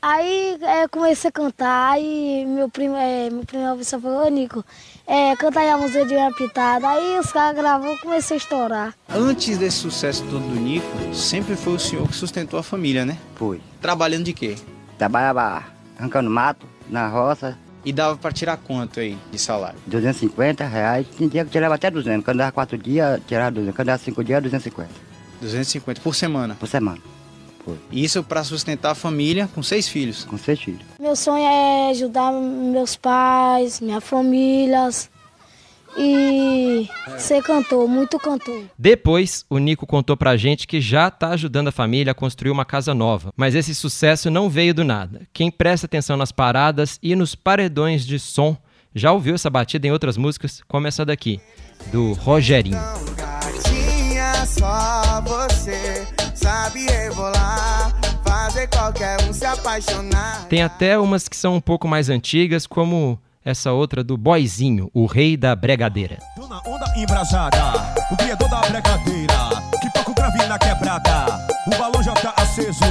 Aí 0.00 0.56
é, 0.62 0.86
comecei 0.86 1.28
a 1.28 1.32
cantar, 1.32 1.92
aí 1.92 2.44
meu 2.46 2.68
primo, 2.68 2.94
é, 2.96 3.28
meu 3.30 3.44
primo 3.44 3.64
Elvis 3.64 3.90
falou, 3.90 4.24
ô 4.24 4.28
Nico, 4.28 4.64
é, 5.04 5.34
canta 5.34 5.58
aí 5.58 5.68
a 5.70 5.76
música 5.76 6.04
de 6.06 6.14
minha 6.14 6.32
pitada. 6.32 6.88
Aí 6.88 7.18
os 7.18 7.32
caras 7.32 7.56
gravou 7.56 7.92
e 7.92 7.98
comecei 7.98 8.36
a 8.36 8.38
estourar. 8.38 8.94
Antes 9.08 9.58
desse 9.58 9.78
sucesso 9.78 10.22
todo 10.30 10.40
do 10.42 10.54
Nico, 10.54 10.86
sempre 11.12 11.56
foi 11.56 11.74
o 11.74 11.78
senhor 11.80 12.06
que 12.06 12.14
sustentou 12.14 12.60
a 12.60 12.62
família, 12.62 13.04
né? 13.04 13.18
Fui. 13.34 13.60
Trabalhando 13.80 14.24
de 14.24 14.32
quê? 14.32 14.54
Trabalhava 14.96 15.64
arrancando 15.98 16.30
mato 16.30 16.64
na 16.88 17.08
roça, 17.08 17.58
E 17.84 17.92
dava 17.92 18.16
pra 18.16 18.30
tirar 18.32 18.56
quanto 18.56 19.00
aí 19.00 19.16
de 19.32 19.38
salário? 19.38 19.78
250 19.86 20.64
reais. 20.64 21.06
Tinha 21.16 21.28
dia 21.28 21.44
que 21.44 21.50
tirava 21.50 21.74
até 21.74 21.90
200. 21.90 22.24
Quando 22.24 22.38
dava 22.38 22.52
4 22.52 22.78
dias, 22.78 23.20
tirava 23.26 23.50
200. 23.50 23.74
Quando 23.74 23.86
dava 23.86 23.98
5 23.98 24.24
dias, 24.24 24.42
250 24.42 24.90
250 25.40 26.00
por 26.00 26.14
semana. 26.14 26.56
por 26.58 26.68
semana. 26.68 26.98
Foi. 27.64 27.76
Isso 27.90 28.22
para 28.22 28.44
sustentar 28.44 28.92
a 28.92 28.94
família 28.94 29.48
com 29.54 29.62
seis 29.62 29.88
filhos. 29.88 30.24
Com 30.24 30.38
seis 30.38 30.60
filhos. 30.60 30.82
Meu 30.98 31.14
sonho 31.16 31.44
é 31.44 31.90
ajudar 31.90 32.32
meus 32.32 32.96
pais, 32.96 33.80
minha 33.80 34.00
família 34.00 34.88
e 35.96 36.88
ser 37.18 37.42
cantor, 37.42 37.88
muito 37.88 38.18
cantor. 38.18 38.62
Depois, 38.78 39.44
o 39.50 39.58
Nico 39.58 39.86
contou 39.86 40.16
pra 40.16 40.36
gente 40.36 40.66
que 40.66 40.80
já 40.80 41.10
tá 41.10 41.30
ajudando 41.30 41.68
a 41.68 41.72
família 41.72 42.12
a 42.12 42.14
construir 42.14 42.50
uma 42.50 42.64
casa 42.64 42.94
nova. 42.94 43.32
Mas 43.36 43.54
esse 43.54 43.74
sucesso 43.74 44.30
não 44.30 44.48
veio 44.48 44.74
do 44.74 44.84
nada. 44.84 45.22
Quem 45.32 45.50
presta 45.50 45.86
atenção 45.86 46.16
nas 46.16 46.32
paradas 46.32 46.98
e 47.02 47.16
nos 47.16 47.34
paredões 47.34 48.06
de 48.06 48.18
som 48.18 48.56
já 48.94 49.12
ouviu 49.12 49.34
essa 49.34 49.50
batida 49.50 49.86
em 49.86 49.92
outras 49.92 50.16
músicas, 50.16 50.62
como 50.66 50.86
essa 50.86 51.04
daqui, 51.04 51.40
do 51.92 52.12
Rogerinho. 52.14 52.78
Tinha 53.64 54.46
só 54.46 55.20
você, 55.22 56.06
sabe 56.38 56.86
rebolar, 56.86 57.92
fazer 58.24 58.68
qualquer 58.68 59.20
um 59.28 59.32
se 59.32 59.44
apaixonar. 59.44 60.46
Tem 60.48 60.62
até 60.62 60.98
umas 60.98 61.28
que 61.28 61.36
são 61.36 61.56
um 61.56 61.60
pouco 61.60 61.88
mais 61.88 62.08
antigas, 62.08 62.66
como 62.66 63.18
essa 63.44 63.72
outra 63.72 64.04
do 64.04 64.16
Boizinho, 64.16 64.90
o 64.94 65.06
rei 65.06 65.36
da 65.36 65.54
bregadeira. 65.56 66.18
Na 66.48 66.58
onda 66.64 66.86
embrasada, 66.96 67.58
o 68.10 68.16
criador 68.16 68.48
da 68.48 68.60
bregadeira, 68.60 69.34
que 69.80 69.92
toca 69.92 70.10
o 70.10 70.14
grave 70.14 70.38
na 70.46 70.58
quebrada, 70.58 71.26
o 71.66 71.70
balão 71.70 72.02
já 72.02 72.14
tá 72.14 72.32
aceso. 72.36 72.84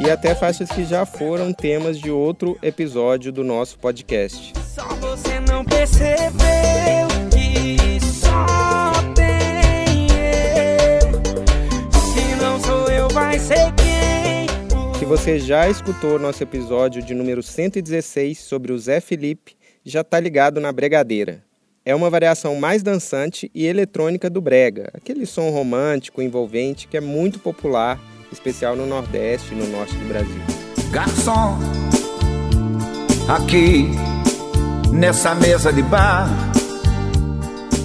E 0.00 0.10
até 0.10 0.34
faixas 0.34 0.70
que 0.70 0.84
já 0.84 1.04
foram 1.04 1.52
temas 1.52 1.98
de 1.98 2.10
outro 2.10 2.58
episódio 2.62 3.30
do 3.30 3.44
nosso 3.44 3.78
podcast. 3.78 4.52
Só 4.74 4.86
você 4.94 5.38
não 5.40 5.62
percebeu 5.62 7.29
ser 13.38 13.72
quem? 13.74 14.46
Se 14.98 15.04
você 15.04 15.38
já 15.38 15.68
escutou 15.68 16.18
nosso 16.18 16.42
episódio 16.42 17.02
de 17.02 17.14
número 17.14 17.42
116 17.42 18.38
sobre 18.38 18.72
o 18.72 18.78
Zé 18.78 19.00
Felipe, 19.00 19.56
já 19.84 20.04
tá 20.04 20.20
ligado 20.20 20.60
na 20.60 20.72
bregadeira. 20.72 21.42
É 21.84 21.94
uma 21.94 22.10
variação 22.10 22.56
mais 22.56 22.82
dançante 22.82 23.50
e 23.54 23.66
eletrônica 23.66 24.28
do 24.28 24.40
brega, 24.40 24.90
aquele 24.92 25.24
som 25.24 25.48
romântico, 25.50 26.20
envolvente 26.20 26.86
que 26.86 26.96
é 26.96 27.00
muito 27.00 27.38
popular, 27.38 27.98
especial 28.30 28.76
no 28.76 28.86
Nordeste 28.86 29.54
e 29.54 29.56
no 29.56 29.66
Norte 29.68 29.94
do 29.94 30.06
Brasil. 30.06 30.42
Garçom, 30.90 31.58
aqui 33.28 33.86
nessa 34.92 35.34
mesa 35.34 35.72
de 35.72 35.82
bar, 35.82 36.28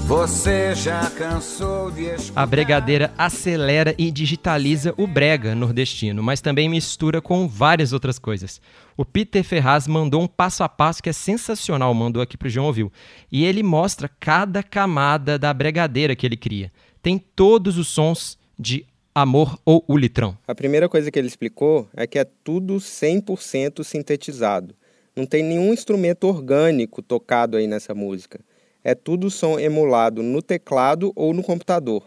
você 0.05 0.75
já 0.75 1.09
cansou 1.09 1.89
de 1.89 2.03
escutar. 2.03 2.43
A 2.43 2.45
bregadeira 2.45 3.11
acelera 3.17 3.95
e 3.97 4.11
digitaliza 4.11 4.93
o 4.97 5.07
brega 5.07 5.55
nordestino, 5.55 6.21
mas 6.21 6.41
também 6.41 6.69
mistura 6.69 7.19
com 7.19 7.47
várias 7.47 7.91
outras 7.91 8.19
coisas. 8.19 8.61
O 8.95 9.03
Peter 9.03 9.43
Ferraz 9.43 9.87
mandou 9.87 10.21
um 10.21 10.27
passo 10.27 10.63
a 10.63 10.69
passo 10.69 11.01
que 11.01 11.09
é 11.09 11.13
sensacional, 11.13 11.91
mandou 11.95 12.21
aqui 12.21 12.37
pro 12.37 12.47
João 12.47 12.67
ouviu. 12.67 12.91
E 13.31 13.43
ele 13.45 13.63
mostra 13.63 14.07
cada 14.19 14.61
camada 14.61 15.39
da 15.39 15.51
bregadeira 15.51 16.15
que 16.15 16.25
ele 16.25 16.37
cria. 16.37 16.71
Tem 17.01 17.17
todos 17.17 17.79
os 17.79 17.87
sons 17.87 18.37
de 18.59 18.85
Amor 19.13 19.57
ou 19.65 19.83
o 19.87 19.97
Litrão. 19.97 20.37
A 20.47 20.53
primeira 20.53 20.87
coisa 20.87 21.09
que 21.09 21.17
ele 21.17 21.27
explicou 21.27 21.89
é 21.95 22.05
que 22.05 22.19
é 22.19 22.27
tudo 22.43 22.75
100% 22.75 23.83
sintetizado. 23.83 24.75
Não 25.15 25.25
tem 25.25 25.41
nenhum 25.41 25.73
instrumento 25.73 26.27
orgânico 26.27 27.01
tocado 27.01 27.57
aí 27.57 27.65
nessa 27.65 27.95
música. 27.95 28.39
É 28.87 28.93
tudo 28.93 29.31
som 29.31 29.57
emulado 29.57 30.21
no 30.21 30.43
teclado 30.43 31.11
ou 31.15 31.33
no 31.33 31.41
computador. 31.41 32.03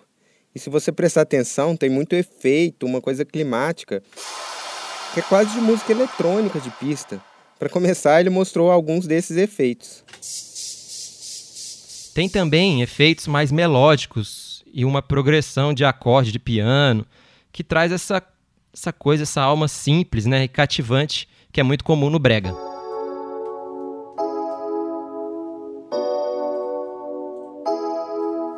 E 0.55 0.61
se 0.61 0.71
você 0.71 0.93
prestar 0.93 1.23
atenção, 1.23 1.77
tem 1.77 1.91
muito 1.91 2.15
efeito, 2.15 2.87
uma 2.87 3.01
coisa 3.01 3.25
climática, 3.25 4.01
que 5.13 5.19
é 5.19 5.23
quase 5.25 5.53
de 5.55 5.61
música 5.61 5.91
eletrônica 5.91 6.61
de 6.61 6.71
pista. 6.71 7.21
Para 7.59 7.69
começar, 7.69 8.21
ele 8.21 8.31
mostrou 8.31 8.71
alguns 8.71 9.09
desses 9.09 9.37
efeitos. 9.37 10.05
Tem 12.15 12.29
também 12.29 12.81
efeitos 12.81 13.27
mais 13.27 13.51
melódicos 13.51 14.63
e 14.73 14.85
uma 14.85 15.03
progressão 15.03 15.75
de 15.75 15.85
acorde 15.85 16.31
de 16.31 16.39
piano 16.39 17.05
que 17.51 17.65
traz 17.65 17.91
essa, 17.91 18.23
essa 18.73 18.93
coisa, 18.93 19.25
essa 19.25 19.43
alma 19.43 19.67
simples 19.67 20.27
né, 20.27 20.45
e 20.45 20.49
cativante 20.49 21.29
que 21.51 21.59
é 21.59 21.65
muito 21.65 21.83
comum 21.83 22.09
no 22.09 22.21
brega. 22.21 22.68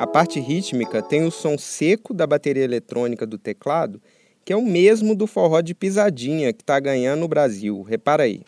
A 0.01 0.07
parte 0.07 0.39
rítmica 0.39 0.99
tem 0.99 1.23
o 1.25 1.29
som 1.29 1.59
seco 1.59 2.11
da 2.11 2.25
bateria 2.25 2.63
eletrônica 2.63 3.23
do 3.23 3.37
teclado, 3.37 4.01
que 4.43 4.51
é 4.51 4.55
o 4.55 4.65
mesmo 4.65 5.13
do 5.13 5.27
forró 5.27 5.61
de 5.61 5.75
pisadinha 5.75 6.51
que 6.51 6.63
está 6.63 6.79
ganhando 6.79 7.19
no 7.19 7.27
Brasil. 7.27 7.83
Repara 7.83 8.23
aí. 8.23 8.41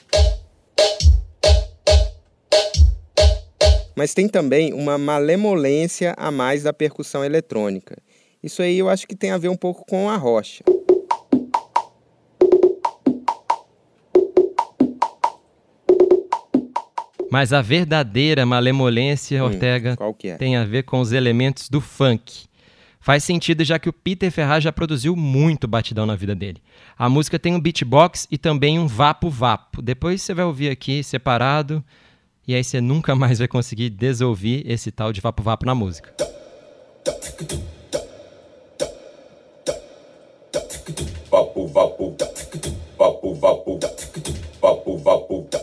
Mas 3.96 4.16
tem 4.16 4.28
também 4.28 4.74
uma 4.74 4.98
malemolência 4.98 6.16
a 6.18 6.32
mais 6.32 6.64
da 6.64 6.74
percussão 6.74 7.24
eletrônica. 7.24 8.00
Isso 8.42 8.64
aí 8.64 8.80
eu 8.80 8.90
acho 8.90 9.08
que 9.08 9.16
tem 9.16 9.30
a 9.30 9.38
ver 9.38 9.50
um 9.50 9.56
pouco 9.56 9.86
com 9.86 10.10
a 10.10 10.18
rocha. 10.18 10.64
Mas 17.34 17.52
a 17.52 17.64
verdadeira 17.64 18.46
malemolência, 18.46 19.42
Hum, 19.44 19.48
Ortega, 19.48 19.98
qual 19.98 20.14
que 20.14 20.28
é? 20.28 20.36
tem 20.38 20.56
a 20.56 20.64
ver 20.64 20.84
com 20.84 21.00
os 21.00 21.12
elementos 21.12 21.68
do 21.68 21.82
funk. 21.82 22.46
Faz 23.00 23.24
sentido 23.24 23.64
já 23.64 23.80
que 23.80 23.90
o 23.90 23.94
Peter 23.94 24.32
Ferraz 24.32 24.64
já 24.64 24.72
produziu 24.72 25.16
muito 25.16 25.68
batidão 25.68 26.06
na 26.06 26.16
vida 26.16 26.36
dele. 26.36 26.62
A 26.96 27.10
música 27.10 27.40
tem 27.40 27.56
um 27.56 27.60
beatbox 27.60 28.28
e 28.30 28.38
também 28.38 28.78
um 28.78 28.86
vapo-vapo. 28.86 29.82
Depois 29.82 30.22
você 30.22 30.32
vai 30.32 30.46
ouvir 30.46 30.70
aqui 30.70 31.04
separado 31.04 31.84
e 32.48 32.54
aí 32.54 32.64
você 32.64 32.80
nunca 32.80 33.16
mais 33.18 33.40
vai 33.40 33.48
conseguir 33.48 33.90
desouvir 33.90 34.64
esse 34.70 34.92
tal 34.92 35.12
de 35.12 35.20
vapo-vapo 35.20 35.66
na 35.66 35.74
música. 35.74 36.14
Vapo, 41.32 41.68
vapo, 41.68 42.16
vapo, 42.96 43.34
vapo, 43.34 43.78
vapo, 44.62 44.98
vapo. 45.00 45.63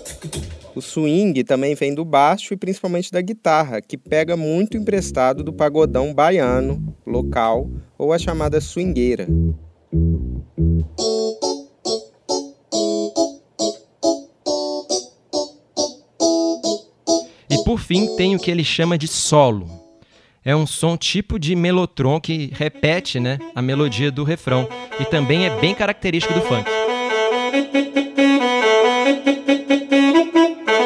O 0.75 0.81
swing 0.81 1.43
também 1.43 1.75
vem 1.75 1.95
do 1.95 2.05
baixo 2.05 2.55
e 2.55 2.57
principalmente 2.57 3.11
da 3.11 3.21
guitarra, 3.21 3.81
que 3.81 3.97
pega 3.97 4.37
muito 4.37 4.77
emprestado 4.77 5.43
do 5.43 5.53
pagodão 5.53 6.15
baiano, 6.15 6.95
local, 7.07 7.69
ou 7.99 8.13
a 8.13 8.19
chamada 8.19 8.61
swingueira. 8.61 9.27
E 17.51 17.65
por 17.65 17.81
fim 17.81 18.15
tem 18.17 18.37
o 18.37 18.39
que 18.39 18.51
ele 18.51 18.63
chama 18.63 18.97
de 18.97 19.09
solo. 19.09 19.69
É 20.45 20.55
um 20.55 20.67
som 20.67 20.97
tipo 20.97 21.39
de 21.39 21.55
melotron 21.55 22.21
que 22.21 22.51
repete 22.55 23.21
né, 23.21 23.39
a 23.55 23.61
melodia 23.61 24.11
do 24.11 24.25
refrão 24.25 24.69
e 24.99 25.05
também 25.05 25.45
é 25.45 25.61
bem 25.61 25.75
característico 25.75 26.33
do 26.33 26.41
funk. 26.41 26.71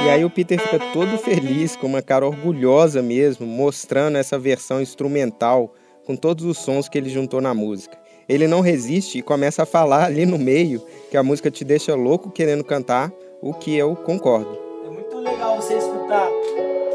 E 0.04 0.10
aí 0.10 0.22
o 0.22 0.28
Peter 0.28 0.60
fica 0.60 0.78
todo 0.92 1.16
feliz, 1.16 1.74
com 1.76 1.86
uma 1.86 2.02
cara 2.02 2.26
orgulhosa 2.26 3.00
mesmo, 3.00 3.46
mostrando 3.46 4.18
essa 4.18 4.38
versão 4.38 4.82
instrumental 4.82 5.72
com 6.04 6.14
todos 6.14 6.44
os 6.44 6.58
sons 6.58 6.90
que 6.90 6.98
ele 6.98 7.08
juntou 7.08 7.40
na 7.40 7.54
música. 7.54 7.96
Ele 8.28 8.46
não 8.46 8.60
resiste 8.60 9.16
e 9.16 9.22
começa 9.22 9.62
a 9.62 9.66
falar 9.66 10.04
ali 10.04 10.26
no 10.26 10.36
meio 10.36 10.82
que 11.10 11.16
a 11.16 11.22
música 11.22 11.50
te 11.50 11.64
deixa 11.64 11.94
louco 11.94 12.30
querendo 12.30 12.62
cantar, 12.62 13.10
o 13.40 13.54
que 13.54 13.74
eu 13.74 13.96
concordo. 13.96 14.58
É 14.86 14.90
muito 14.90 15.16
legal 15.16 15.56
você 15.56 15.78
escutar 15.78 16.28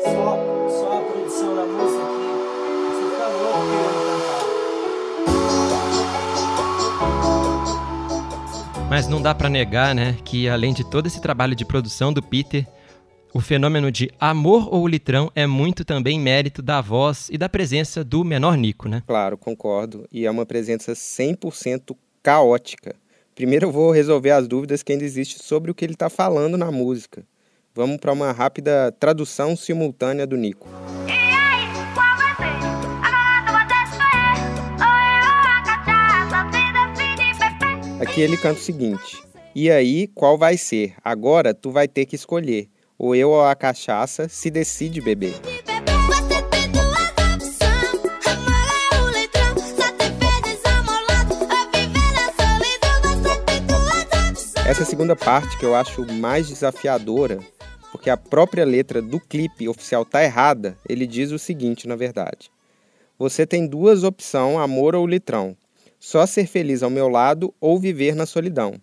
só, 0.04 0.38
só 0.70 1.00
a 1.00 1.02
produção 1.02 1.56
da 1.56 1.66
música 1.66 2.06
que 2.06 2.94
você 2.94 3.04
fica 3.10 3.28
louco 3.28 3.60
querendo 3.72 4.06
cantar. 8.78 8.88
Mas 8.88 9.08
não 9.08 9.20
dá 9.20 9.34
pra 9.34 9.50
negar, 9.50 9.96
né, 9.96 10.16
que 10.24 10.48
além 10.48 10.74
de 10.74 10.84
todo 10.84 11.08
esse 11.08 11.20
trabalho 11.20 11.56
de 11.56 11.66
produção 11.66 12.14
do 12.14 12.22
Peter, 12.22 12.68
o 13.34 13.40
fenômeno 13.40 13.92
de 13.92 14.10
amor 14.20 14.74
ou 14.74 14.88
litrão 14.88 15.32
é 15.36 15.46
muito 15.46 15.86
também 15.86 16.20
mérito 16.20 16.62
da 16.62 16.82
voz 16.82 17.30
e 17.32 17.38
da 17.38 17.48
presença 17.48 18.04
do 18.04 18.24
menor 18.24 18.58
Nico, 18.58 18.90
né? 18.90 19.04
Claro, 19.06 19.38
concordo. 19.38 20.08
E 20.12 20.26
é 20.26 20.32
uma 20.32 20.46
presença 20.46 20.94
100% 20.94 21.96
caótica. 22.24 22.96
Primeiro 23.36 23.68
eu 23.68 23.72
vou 23.72 23.92
resolver 23.92 24.32
as 24.32 24.48
dúvidas 24.48 24.82
que 24.82 24.92
ainda 24.92 25.04
existem 25.04 25.38
sobre 25.42 25.70
o 25.70 25.76
que 25.76 25.86
ele 25.86 25.94
está 25.94 26.10
falando 26.10 26.58
na 26.58 26.72
música. 26.72 27.24
Vamos 27.74 27.98
para 27.98 28.12
uma 28.12 28.32
rápida 28.32 28.92
tradução 29.00 29.56
simultânea 29.56 30.26
do 30.26 30.36
Nico. 30.36 30.68
Aqui 38.02 38.22
ele 38.22 38.38
canta 38.38 38.60
o 38.60 38.64
seguinte: 38.64 39.22
E 39.54 39.70
aí, 39.70 40.08
qual 40.08 40.38
vai 40.38 40.58
ser? 40.58 40.96
Agora 41.04 41.54
tu 41.54 41.70
vai 41.70 41.88
ter 41.88 42.06
que 42.06 42.16
escolher. 42.16 42.68
Ou 43.00 43.16
eu 43.16 43.30
ou 43.30 43.46
a 43.46 43.56
cachaça, 43.56 44.28
se 44.28 44.52
decide 44.52 45.00
beber. 45.00 45.34
Essa 54.68 54.84
segunda 54.84 55.16
parte 55.16 55.58
que 55.58 55.66
eu 55.66 55.74
acho 55.74 56.06
mais 56.14 56.50
desafiadora, 56.50 57.40
porque 57.94 58.10
a 58.10 58.18
própria 58.18 58.66
letra 58.66 59.02
do 59.02 59.18
clipe 59.18 59.70
oficial 59.70 60.04
tá 60.04 60.22
errada, 60.22 60.78
ele 60.88 61.08
diz 61.08 61.32
o 61.32 61.40
seguinte, 61.40 61.88
na 61.88 61.96
verdade. 61.96 62.52
Você 63.18 63.48
tem 63.48 63.66
duas 63.66 64.04
opções, 64.04 64.58
amor 64.58 64.94
ou 64.94 65.08
litrão. 65.08 65.56
Só 65.98 66.26
ser 66.26 66.48
feliz 66.48 66.84
ao 66.84 66.90
meu 66.90 67.08
lado 67.08 67.54
ou 67.62 67.80
viver 67.80 68.14
na 68.14 68.26
solidão. 68.26 68.76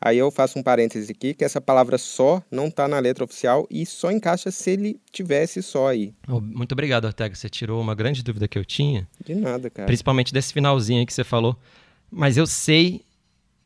Aí 0.00 0.18
eu 0.18 0.30
faço 0.30 0.58
um 0.58 0.62
parêntese 0.62 1.10
aqui, 1.10 1.34
que 1.34 1.44
essa 1.44 1.60
palavra 1.60 1.96
só 1.96 2.42
não 2.50 2.68
está 2.68 2.86
na 2.86 2.98
letra 2.98 3.24
oficial 3.24 3.66
e 3.70 3.86
só 3.86 4.10
encaixa 4.10 4.50
se 4.50 4.70
ele 4.70 5.00
tivesse 5.10 5.62
só 5.62 5.88
aí. 5.88 6.12
Oh, 6.28 6.40
Muito 6.40 6.72
obrigado, 6.72 7.06
Ortega. 7.06 7.34
Você 7.34 7.48
tirou 7.48 7.80
uma 7.80 7.94
grande 7.94 8.22
dúvida 8.22 8.46
que 8.46 8.58
eu 8.58 8.64
tinha. 8.64 9.08
De 9.24 9.34
nada, 9.34 9.70
cara. 9.70 9.86
Principalmente 9.86 10.32
desse 10.32 10.52
finalzinho 10.52 11.00
aí 11.00 11.06
que 11.06 11.14
você 11.14 11.24
falou. 11.24 11.56
Mas 12.10 12.36
eu 12.36 12.46
sei 12.46 13.02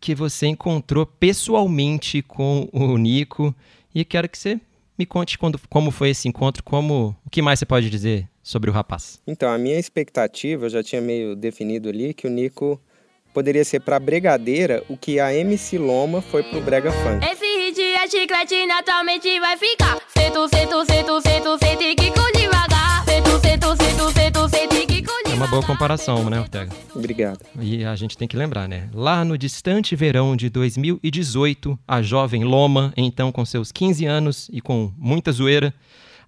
que 0.01 0.15
você 0.15 0.47
encontrou 0.47 1.05
pessoalmente 1.05 2.23
com 2.23 2.69
o 2.73 2.97
Nico 2.97 3.55
e 3.95 4.05
quero 4.05 4.29
que 4.29 4.39
você 4.39 4.59
me 4.99 5.05
conte 5.05 5.39
quando, 5.39 5.61
como 5.69 5.91
foi 5.91 6.11
esse 6.11 6.29
encontro, 6.29 6.63
como 6.63 7.17
o 7.25 7.31
que 7.31 7.43
mais 7.43 7.59
você 7.59 7.67
pode 7.67 7.91
dizer 7.91 8.29
sobre 8.43 8.71
o 8.71 8.73
rapaz. 8.73 9.21
Então, 9.27 9.51
a 9.51 9.59
minha 9.59 9.79
expectativa, 9.79 10.67
eu 10.67 10.71
já 10.71 10.83
tinha 10.83 11.01
meio 11.01 11.35
definido 11.35 11.89
ali, 11.89 12.15
que 12.15 12.27
o 12.27 12.31
Nico 12.31 12.81
poderia 13.33 13.65
ser 13.65 13.81
pra 13.81 13.99
Bregadeira 13.99 14.83
o 14.89 14.97
que 14.97 15.21
a 15.21 15.35
MC 15.35 15.79
Loma 15.79 16.21
foi 16.21 16.43
pro 16.43 16.61
Brega 16.61 16.91
Funk. 16.93 17.25
Esse 17.25 17.45
hit 17.45 17.81
é 17.81 18.09
chiclete, 18.09 18.67
naturalmente 18.67 19.39
vai 19.41 19.57
ficar. 19.57 19.99
Sento, 20.09 20.49
sento, 20.49 20.85
sento, 20.85 21.21
sento, 21.21 21.59
sento 21.59 21.83
e 21.83 21.95
que 21.95 22.11
com 22.11 22.31
devagar. 22.33 23.05
Sento, 23.05 23.41
sento, 23.41 23.77
sento, 23.77 24.13
sento, 24.13 24.49
sento 24.49 24.77
e 24.77 24.87
que 24.87 25.03
com 25.03 25.31
É 25.31 25.35
uma 25.35 25.47
boa 25.47 25.63
comparação, 25.63 26.29
né, 26.29 26.41
Ortega? 26.41 26.73
Obrigado. 26.95 27.41
E 27.61 27.85
a 27.85 27.95
gente 27.97 28.17
tem 28.17 28.29
que 28.29 28.37
lembrar, 28.37 28.69
né? 28.69 28.89
Lá 28.93 29.25
no 29.25 29.39
distante 29.39 29.95
verão 29.97 30.37
de 30.37 30.51
2018, 30.51 31.79
a 31.87 32.03
jovem 32.03 32.45
Loma, 32.45 32.93
então 32.97 33.33
com 33.33 33.45
seus 33.45 33.71
15 33.73 34.07
anos 34.07 34.51
e 34.53 34.61
com 34.61 34.93
muita 34.97 35.33
zoeira, 35.33 35.73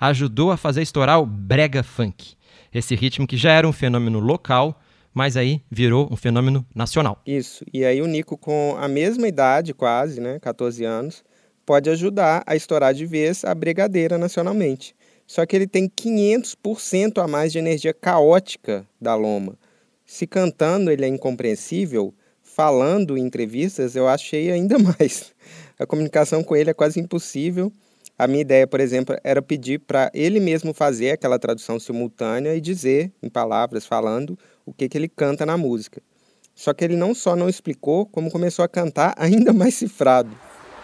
ajudou 0.00 0.50
a 0.50 0.56
fazer 0.56 0.82
estourar 0.82 1.20
o 1.20 1.26
brega 1.26 1.82
funk. 1.82 2.34
Esse 2.74 2.94
ritmo 2.94 3.26
que 3.26 3.36
já 3.36 3.52
era 3.52 3.68
um 3.68 3.72
fenômeno 3.72 4.18
local, 4.18 4.80
mas 5.12 5.36
aí 5.36 5.62
virou 5.70 6.08
um 6.10 6.16
fenômeno 6.16 6.66
nacional. 6.74 7.20
Isso. 7.26 7.64
E 7.72 7.84
aí 7.84 8.00
o 8.00 8.06
Nico, 8.06 8.36
com 8.36 8.76
a 8.78 8.88
mesma 8.88 9.28
idade, 9.28 9.74
quase, 9.74 10.20
né, 10.20 10.38
14 10.40 10.84
anos, 10.84 11.24
pode 11.64 11.90
ajudar 11.90 12.42
a 12.46 12.56
estourar 12.56 12.94
de 12.94 13.06
vez 13.06 13.44
a 13.44 13.54
Bregadeira 13.54 14.18
nacionalmente. 14.18 14.94
Só 15.26 15.46
que 15.46 15.56
ele 15.56 15.66
tem 15.66 15.88
500% 15.88 17.22
a 17.22 17.26
mais 17.26 17.52
de 17.52 17.58
energia 17.58 17.94
caótica 17.94 18.86
da 19.00 19.14
Loma. 19.14 19.56
Se 20.04 20.26
cantando 20.26 20.90
ele 20.90 21.04
é 21.04 21.08
incompreensível, 21.08 22.12
falando 22.42 23.16
em 23.16 23.22
entrevistas 23.22 23.96
eu 23.96 24.08
achei 24.08 24.50
ainda 24.50 24.78
mais. 24.78 25.32
A 25.78 25.86
comunicação 25.86 26.42
com 26.44 26.54
ele 26.54 26.70
é 26.70 26.74
quase 26.74 27.00
impossível. 27.00 27.72
A 28.18 28.26
minha 28.26 28.42
ideia, 28.42 28.66
por 28.66 28.78
exemplo, 28.78 29.16
era 29.24 29.40
pedir 29.40 29.80
para 29.80 30.10
ele 30.12 30.38
mesmo 30.38 30.74
fazer 30.74 31.12
aquela 31.12 31.38
tradução 31.38 31.80
simultânea 31.80 32.54
e 32.54 32.60
dizer, 32.60 33.10
em 33.22 33.28
palavras, 33.28 33.86
falando, 33.86 34.38
o 34.64 34.72
que, 34.72 34.88
que 34.88 34.96
ele 34.96 35.08
canta 35.08 35.44
na 35.44 35.56
música. 35.56 36.02
Só 36.54 36.72
que 36.72 36.84
ele 36.84 36.96
não 36.96 37.14
só 37.14 37.34
não 37.34 37.48
explicou, 37.48 38.06
como 38.06 38.30
começou 38.30 38.64
a 38.64 38.68
cantar 38.68 39.14
ainda 39.18 39.52
mais 39.52 39.74
cifrado. 39.74 40.30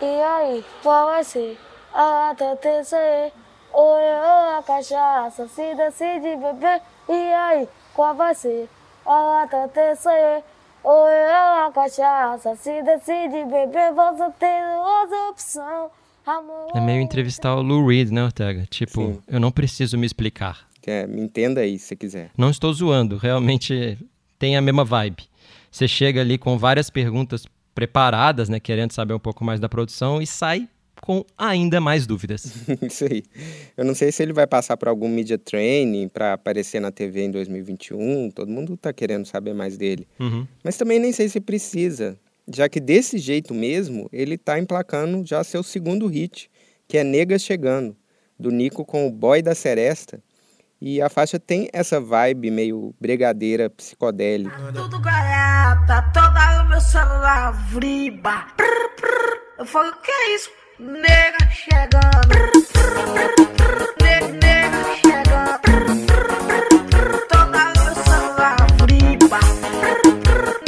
E 0.00 0.04
aí, 0.04 0.64
qual 0.82 1.06
vai 1.06 1.24
ser 1.24 1.58
a 1.92 2.34
TTC? 2.36 3.32
Ou 3.72 3.98
eu 3.98 4.58
a 4.58 4.62
cachaça, 4.66 5.46
se 5.48 5.74
decide 5.74 6.36
beber? 6.36 6.80
E 7.08 7.32
aí, 7.32 7.68
qual 7.94 8.14
vai 8.14 8.34
ser 8.34 8.68
a 9.04 9.46
TTC? 9.48 10.08
Ou 10.82 11.08
eu 11.08 11.66
a 11.66 11.72
cachaça, 11.74 12.56
se 12.56 12.82
decide 12.82 13.44
beber? 13.44 13.92
Você 13.92 14.30
tem 14.38 14.62
duas 14.74 15.30
opções, 15.30 15.90
amor. 16.24 16.70
É 16.74 16.80
meio 16.80 17.00
entrevistar 17.00 17.56
o 17.56 17.62
Lou 17.62 17.86
Reed, 17.86 18.10
né, 18.10 18.24
Ortega? 18.24 18.64
Tipo, 18.66 19.00
Sim. 19.00 19.22
eu 19.28 19.40
não 19.40 19.50
preciso 19.50 19.98
me 19.98 20.06
explicar. 20.06 20.67
É, 20.88 21.06
me 21.06 21.20
entenda 21.20 21.60
aí, 21.60 21.78
se 21.78 21.94
quiser. 21.94 22.30
Não 22.36 22.50
estou 22.50 22.72
zoando, 22.72 23.16
realmente 23.16 23.98
tem 24.38 24.56
a 24.56 24.60
mesma 24.60 24.84
vibe. 24.84 25.24
Você 25.70 25.86
chega 25.86 26.20
ali 26.20 26.38
com 26.38 26.56
várias 26.56 26.88
perguntas 26.88 27.44
preparadas, 27.74 28.48
né, 28.48 28.58
querendo 28.58 28.92
saber 28.92 29.14
um 29.14 29.18
pouco 29.18 29.44
mais 29.44 29.60
da 29.60 29.68
produção 29.68 30.20
e 30.20 30.26
sai 30.26 30.68
com 31.00 31.24
ainda 31.36 31.80
mais 31.80 32.06
dúvidas. 32.06 32.52
Isso 32.82 33.04
aí. 33.04 33.22
Eu 33.76 33.84
não 33.84 33.94
sei 33.94 34.10
se 34.10 34.22
ele 34.22 34.32
vai 34.32 34.46
passar 34.46 34.76
por 34.76 34.88
algum 34.88 35.08
media 35.08 35.38
training 35.38 36.08
para 36.08 36.32
aparecer 36.32 36.80
na 36.80 36.90
TV 36.90 37.24
em 37.24 37.30
2021. 37.30 38.30
Todo 38.30 38.50
mundo 38.50 38.76
tá 38.76 38.92
querendo 38.92 39.26
saber 39.26 39.54
mais 39.54 39.76
dele. 39.76 40.08
Uhum. 40.18 40.46
Mas 40.64 40.76
também 40.76 40.98
nem 40.98 41.12
sei 41.12 41.28
se 41.28 41.40
precisa, 41.40 42.18
já 42.52 42.68
que 42.68 42.80
desse 42.80 43.18
jeito 43.18 43.54
mesmo, 43.54 44.08
ele 44.12 44.38
tá 44.38 44.58
emplacando 44.58 45.24
já 45.24 45.44
seu 45.44 45.62
segundo 45.62 46.06
hit, 46.06 46.50
que 46.86 46.96
é 46.98 47.04
Nega 47.04 47.38
Chegando, 47.38 47.96
do 48.38 48.50
Nico 48.50 48.84
com 48.84 49.06
o 49.06 49.10
Boy 49.10 49.42
da 49.42 49.54
Seresta. 49.54 50.22
E 50.80 51.02
a 51.02 51.08
faixa 51.08 51.38
tem 51.40 51.68
essa 51.72 52.00
vibe 52.00 52.50
meio 52.50 52.94
bregadeira 53.00 53.68
psicodélica. 53.68 54.56
Tudo 54.72 55.00
garata, 55.00 56.02
toda 56.12 56.62
o 56.62 56.68
meu 56.68 56.80
celular. 56.80 57.52
Eu 59.58 59.66
falei, 59.66 59.90
o 59.90 59.96
que 60.02 60.10
é 60.10 60.34
isso? 60.36 60.50
Nega 60.78 61.50
chegando. 61.50 62.28
Ne- 64.00 64.28
Nega 64.38 64.94
chegando. 65.02 66.06
Toda 67.28 67.58
o 67.58 67.84
meu 67.84 67.94
celular 68.04 68.56
vriba. 68.78 69.40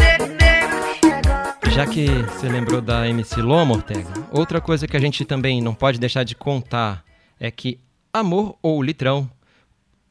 Ne- 0.01 0.27
Nega 0.35 0.95
chegando. 1.01 1.71
Já 1.73 1.87
que 1.87 2.09
você 2.09 2.49
lembrou 2.49 2.81
da 2.81 3.07
MC 3.09 3.41
Loma, 3.41 3.75
Ortega, 3.75 4.11
outra 4.33 4.61
coisa 4.61 4.89
que 4.89 4.97
a 4.97 5.01
gente 5.01 5.25
também 5.25 5.63
não 5.63 5.73
pode 5.73 6.01
deixar 6.01 6.25
de 6.25 6.35
contar 6.35 7.05
é 7.39 7.49
que 7.49 7.79
Amor 8.13 8.59
ou 8.61 8.83
Litrão 8.83 9.31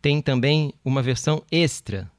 tem 0.01 0.21
também 0.21 0.73
uma 0.83 1.01
versão 1.01 1.43
extra 1.51 2.09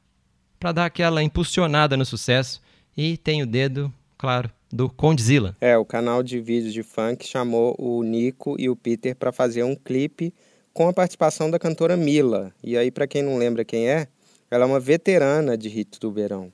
para 0.59 0.73
dar 0.73 0.87
aquela 0.87 1.23
impulsionada 1.23 1.97
no 1.97 2.05
sucesso 2.05 2.61
e 2.97 3.17
tem 3.17 3.43
o 3.43 3.47
dedo, 3.47 3.93
claro, 4.19 4.51
do 4.71 4.89
Condzilla. 4.89 5.57
É, 5.61 5.77
o 5.77 5.85
canal 5.85 6.23
de 6.23 6.41
vídeos 6.41 6.73
de 6.73 6.83
funk 6.83 7.27
chamou 7.27 7.75
o 7.79 8.03
Nico 8.03 8.57
e 8.59 8.69
o 8.69 8.77
Peter 8.77 9.17
para 9.17 9.33
fazer 9.33 9.63
um 9.63 9.75
clipe 9.75 10.35
com 10.73 10.89
a 10.89 10.93
participação 10.93 11.51
da 11.51 11.59
cantora 11.59 11.97
Mila. 11.97 12.53
E 12.63 12.77
aí, 12.77 12.91
para 12.91 13.07
quem 13.07 13.23
não 13.23 13.39
lembra 13.39 13.65
quem 13.65 13.89
é, 13.89 14.07
ela 14.51 14.65
é 14.65 14.67
uma 14.67 14.81
veterana 14.81 15.57
de 15.57 15.69
hits 15.69 15.99
do 15.99 16.13
verão, 16.13 16.53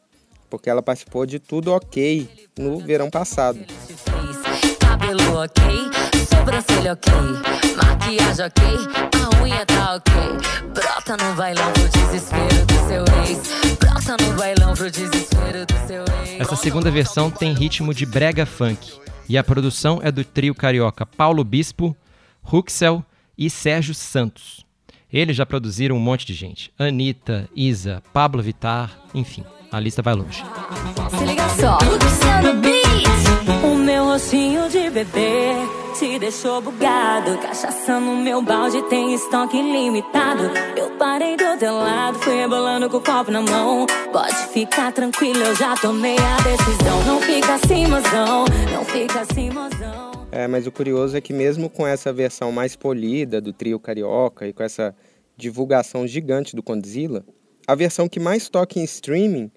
porque 0.49 0.71
ela 0.71 0.83
participou 0.83 1.27
de 1.27 1.39
Tudo 1.39 1.73
Ok 1.73 2.29
no 2.59 2.79
verão 2.79 3.11
passado. 3.11 3.59
Cabelo 4.79 5.37
ok, 5.37 5.63
sobrancelha 6.27 6.93
ok, 6.93 7.13
maquiagem 7.77 8.47
ok, 8.47 8.65
a 9.23 9.43
unha 9.43 9.65
tá 9.67 9.95
ok. 9.95 10.15
Brota 10.75 11.17
no 11.25 11.35
bailão 11.35 11.73
pro 11.73 11.89
desespero 11.89 12.67
do 12.67 12.89
seu 12.89 13.05
ex. 13.25 13.77
Brota 13.79 14.17
no 14.23 14.37
bailão 14.37 14.75
pro 14.75 14.91
desespero 14.91 15.67
do 15.67 15.87
seu 15.87 16.05
ex. 16.25 16.41
Essa 16.41 16.57
segunda 16.57 16.91
versão 16.91 17.31
tem 17.31 17.53
ritmo 17.53 17.95
de 17.95 18.05
brega 18.05 18.45
funk 18.45 18.93
e 19.29 19.39
a 19.39 19.45
produção 19.45 20.01
é 20.03 20.11
do 20.13 20.25
trio 20.25 20.55
carioca 20.55 21.07
Paulo 21.07 21.43
Bispo, 21.43 21.97
Ruxel 22.43 23.05
e 23.37 23.49
Sérgio 23.49 23.95
Santos. 23.95 24.65
Eles 25.13 25.37
já 25.37 25.47
produziram 25.47 25.97
um 25.97 26.01
monte 26.01 26.27
de 26.27 26.35
gente: 26.35 26.73
Anitta, 26.79 27.49
Isa, 27.55 28.03
Pablo 28.13 28.43
Vittar, 28.43 28.99
enfim, 29.15 29.45
a 29.71 29.81
lista 29.81 30.03
vai 30.03 30.15
longe. 30.15 30.45
Se 31.11 31.25
liga 31.25 31.49
só, 31.51 31.79
Luciano 31.79 32.61
Beats. 32.61 33.65
O 33.65 33.77
meu 33.77 34.05
rostinho 34.05 34.69
de 34.69 34.91
bebê 34.91 35.86
te 35.99 36.19
deixou 36.19 36.61
bugado. 36.61 37.39
Cachaça 37.39 37.99
no 37.99 38.17
meu 38.17 38.43
balde 38.43 38.83
tem 38.89 39.15
estoque 39.15 39.57
ilimitado. 39.57 40.43
Eu 40.77 40.91
parei 40.99 41.37
do 41.37 41.59
teu 41.59 41.75
lado, 41.75 42.19
fui 42.19 42.35
rebolando 42.35 42.91
com 42.91 42.99
o 42.99 43.01
copo 43.01 43.31
na 43.31 43.41
mão. 43.41 43.87
Pode 44.13 44.35
ficar 44.53 44.93
tranquilo, 44.93 45.39
eu 45.39 45.57
já 45.57 45.75
tomei 45.77 46.17
a 46.19 46.37
decisão. 46.43 47.05
Não 47.07 47.21
fica 47.21 47.55
assim, 47.55 47.87
mozão. 47.87 48.45
Não 48.73 48.85
fica 48.85 49.21
assim, 49.21 49.51
mozão. 49.51 50.13
É, 50.31 50.47
mas 50.47 50.67
o 50.67 50.73
curioso 50.73 51.17
é 51.17 51.21
que 51.21 51.33
mesmo 51.33 51.71
com 51.71 51.87
essa 51.87 52.13
versão 52.13 52.53
mais 52.53 52.77
polida 52.77 53.41
do 53.41 53.53
trio 53.53 53.81
carioca 53.81 54.47
e 54.47 54.53
com 54.53 54.63
essa 54.63 54.95
divulgação 55.35 56.07
gigante 56.07 56.55
do 56.55 56.63
Condzilla, 56.63 57.25
a 57.67 57.75
versão 57.75 58.07
que 58.07 58.21
mais 58.21 58.51
toca 58.51 58.79
em 58.79 58.85
streaming 58.85 59.51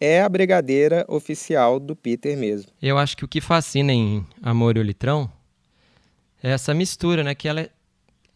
é 0.00 0.22
a 0.22 0.28
bregadeira 0.28 1.04
oficial 1.08 1.78
do 1.78 1.94
Peter 1.94 2.36
mesmo. 2.36 2.72
Eu 2.82 2.98
acho 2.98 3.16
que 3.16 3.24
o 3.24 3.28
que 3.28 3.40
fascina 3.40 3.92
em 3.92 4.26
Amor 4.42 4.76
e 4.76 4.80
o 4.80 4.82
Litrão 4.82 5.30
essa 6.52 6.74
mistura, 6.74 7.22
né? 7.24 7.34
Que 7.34 7.48
ela 7.48 7.60
é- 7.62 7.70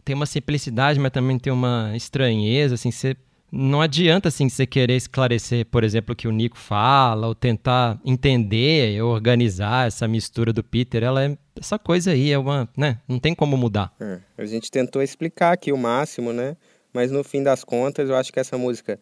tem 0.04 0.14
uma 0.14 0.26
simplicidade, 0.26 0.98
mas 0.98 1.12
também 1.12 1.38
tem 1.38 1.52
uma 1.52 1.92
estranheza, 1.94 2.74
assim, 2.74 2.90
você 2.90 3.16
não 3.50 3.80
adianta 3.80 4.28
assim 4.28 4.48
você 4.48 4.66
querer 4.66 4.96
esclarecer, 4.96 5.64
por 5.66 5.82
exemplo, 5.82 6.12
o 6.12 6.16
que 6.16 6.28
o 6.28 6.30
Nico 6.32 6.58
fala, 6.58 7.26
ou 7.26 7.34
tentar 7.34 7.98
entender, 8.04 9.02
ou 9.02 9.10
organizar 9.10 9.86
essa 9.86 10.06
mistura 10.06 10.52
do 10.52 10.62
Peter, 10.62 11.02
ela 11.02 11.24
é 11.24 11.36
essa 11.58 11.78
coisa 11.78 12.10
aí, 12.12 12.30
é 12.30 12.38
uma, 12.38 12.68
né? 12.76 12.98
Não 13.08 13.18
tem 13.18 13.34
como 13.34 13.56
mudar. 13.56 13.92
É, 14.00 14.18
a 14.36 14.44
gente 14.44 14.70
tentou 14.70 15.02
explicar 15.02 15.52
aqui 15.52 15.72
o 15.72 15.78
máximo, 15.78 16.32
né? 16.32 16.56
Mas 16.92 17.10
no 17.10 17.24
fim 17.24 17.42
das 17.42 17.64
contas, 17.64 18.08
eu 18.08 18.16
acho 18.16 18.32
que 18.32 18.38
essa 18.40 18.56
música 18.58 18.98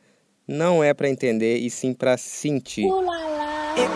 não 0.46 0.82
é 0.82 0.94
para 0.94 1.08
entender 1.08 1.58
e 1.58 1.68
sim 1.68 1.92
para 1.92 2.16
sentir. 2.16 2.84
Ulala, 2.84 3.35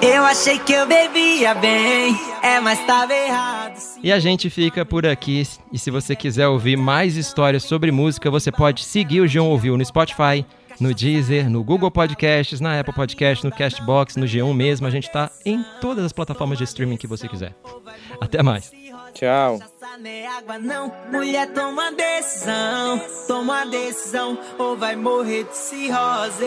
Eu 0.03 0.25
achei 0.25 0.59
que 0.59 0.73
eu 0.73 0.87
bebia 0.87 1.55
bem, 1.55 2.15
é, 2.43 2.61
mas 2.61 2.85
tava 2.87 3.15
errado. 3.15 3.79
E 4.03 4.13
a 4.13 4.19
gente 4.19 4.51
fica 4.51 4.85
por 4.85 5.07
aqui. 5.07 5.43
E 5.73 5.79
se 5.79 5.91
você 5.91 6.15
quiser 6.15 6.49
ouvir 6.49 6.77
mais 6.77 7.17
histórias 7.17 7.65
sobre 7.65 7.91
música, 7.91 8.31
você 8.31 8.53
pode 8.53 8.85
seguir 8.85 9.21
o 9.21 9.29
João 9.29 9.49
Ouviu 9.49 9.77
no 9.77 9.85
Spotify, 9.85 10.45
no 10.79 10.95
Deezer, 10.95 11.49
no 11.49 11.65
Google 11.65 11.91
Podcasts, 11.91 12.61
na 12.61 12.79
Apple 12.81 12.95
Podcasts, 12.95 13.43
no 13.43 13.51
Castbox, 13.51 14.17
no 14.17 14.27
G1 14.27 14.55
mesmo. 14.55 14.87
A 14.87 14.91
gente 14.91 15.11
tá 15.11 15.31
em 15.45 15.65
todas 15.81 16.05
as 16.05 16.13
plataformas 16.13 16.59
de 16.59 16.65
streaming 16.65 16.97
que 16.97 17.07
você 17.07 17.27
quiser. 17.27 17.55
Até 18.21 18.43
mais. 18.43 18.71
Tchau. 19.15 19.61
Água 20.39 20.59
não, 20.59 20.93
mulher 21.11 21.53
toma 21.53 21.93
decisão, 21.93 23.01
toma 23.27 23.67
decisão 23.67 24.39
ou 24.59 24.77
vai 24.77 24.97
morrer 24.97 25.45
de 25.45 25.57
cirrose. 25.57 26.45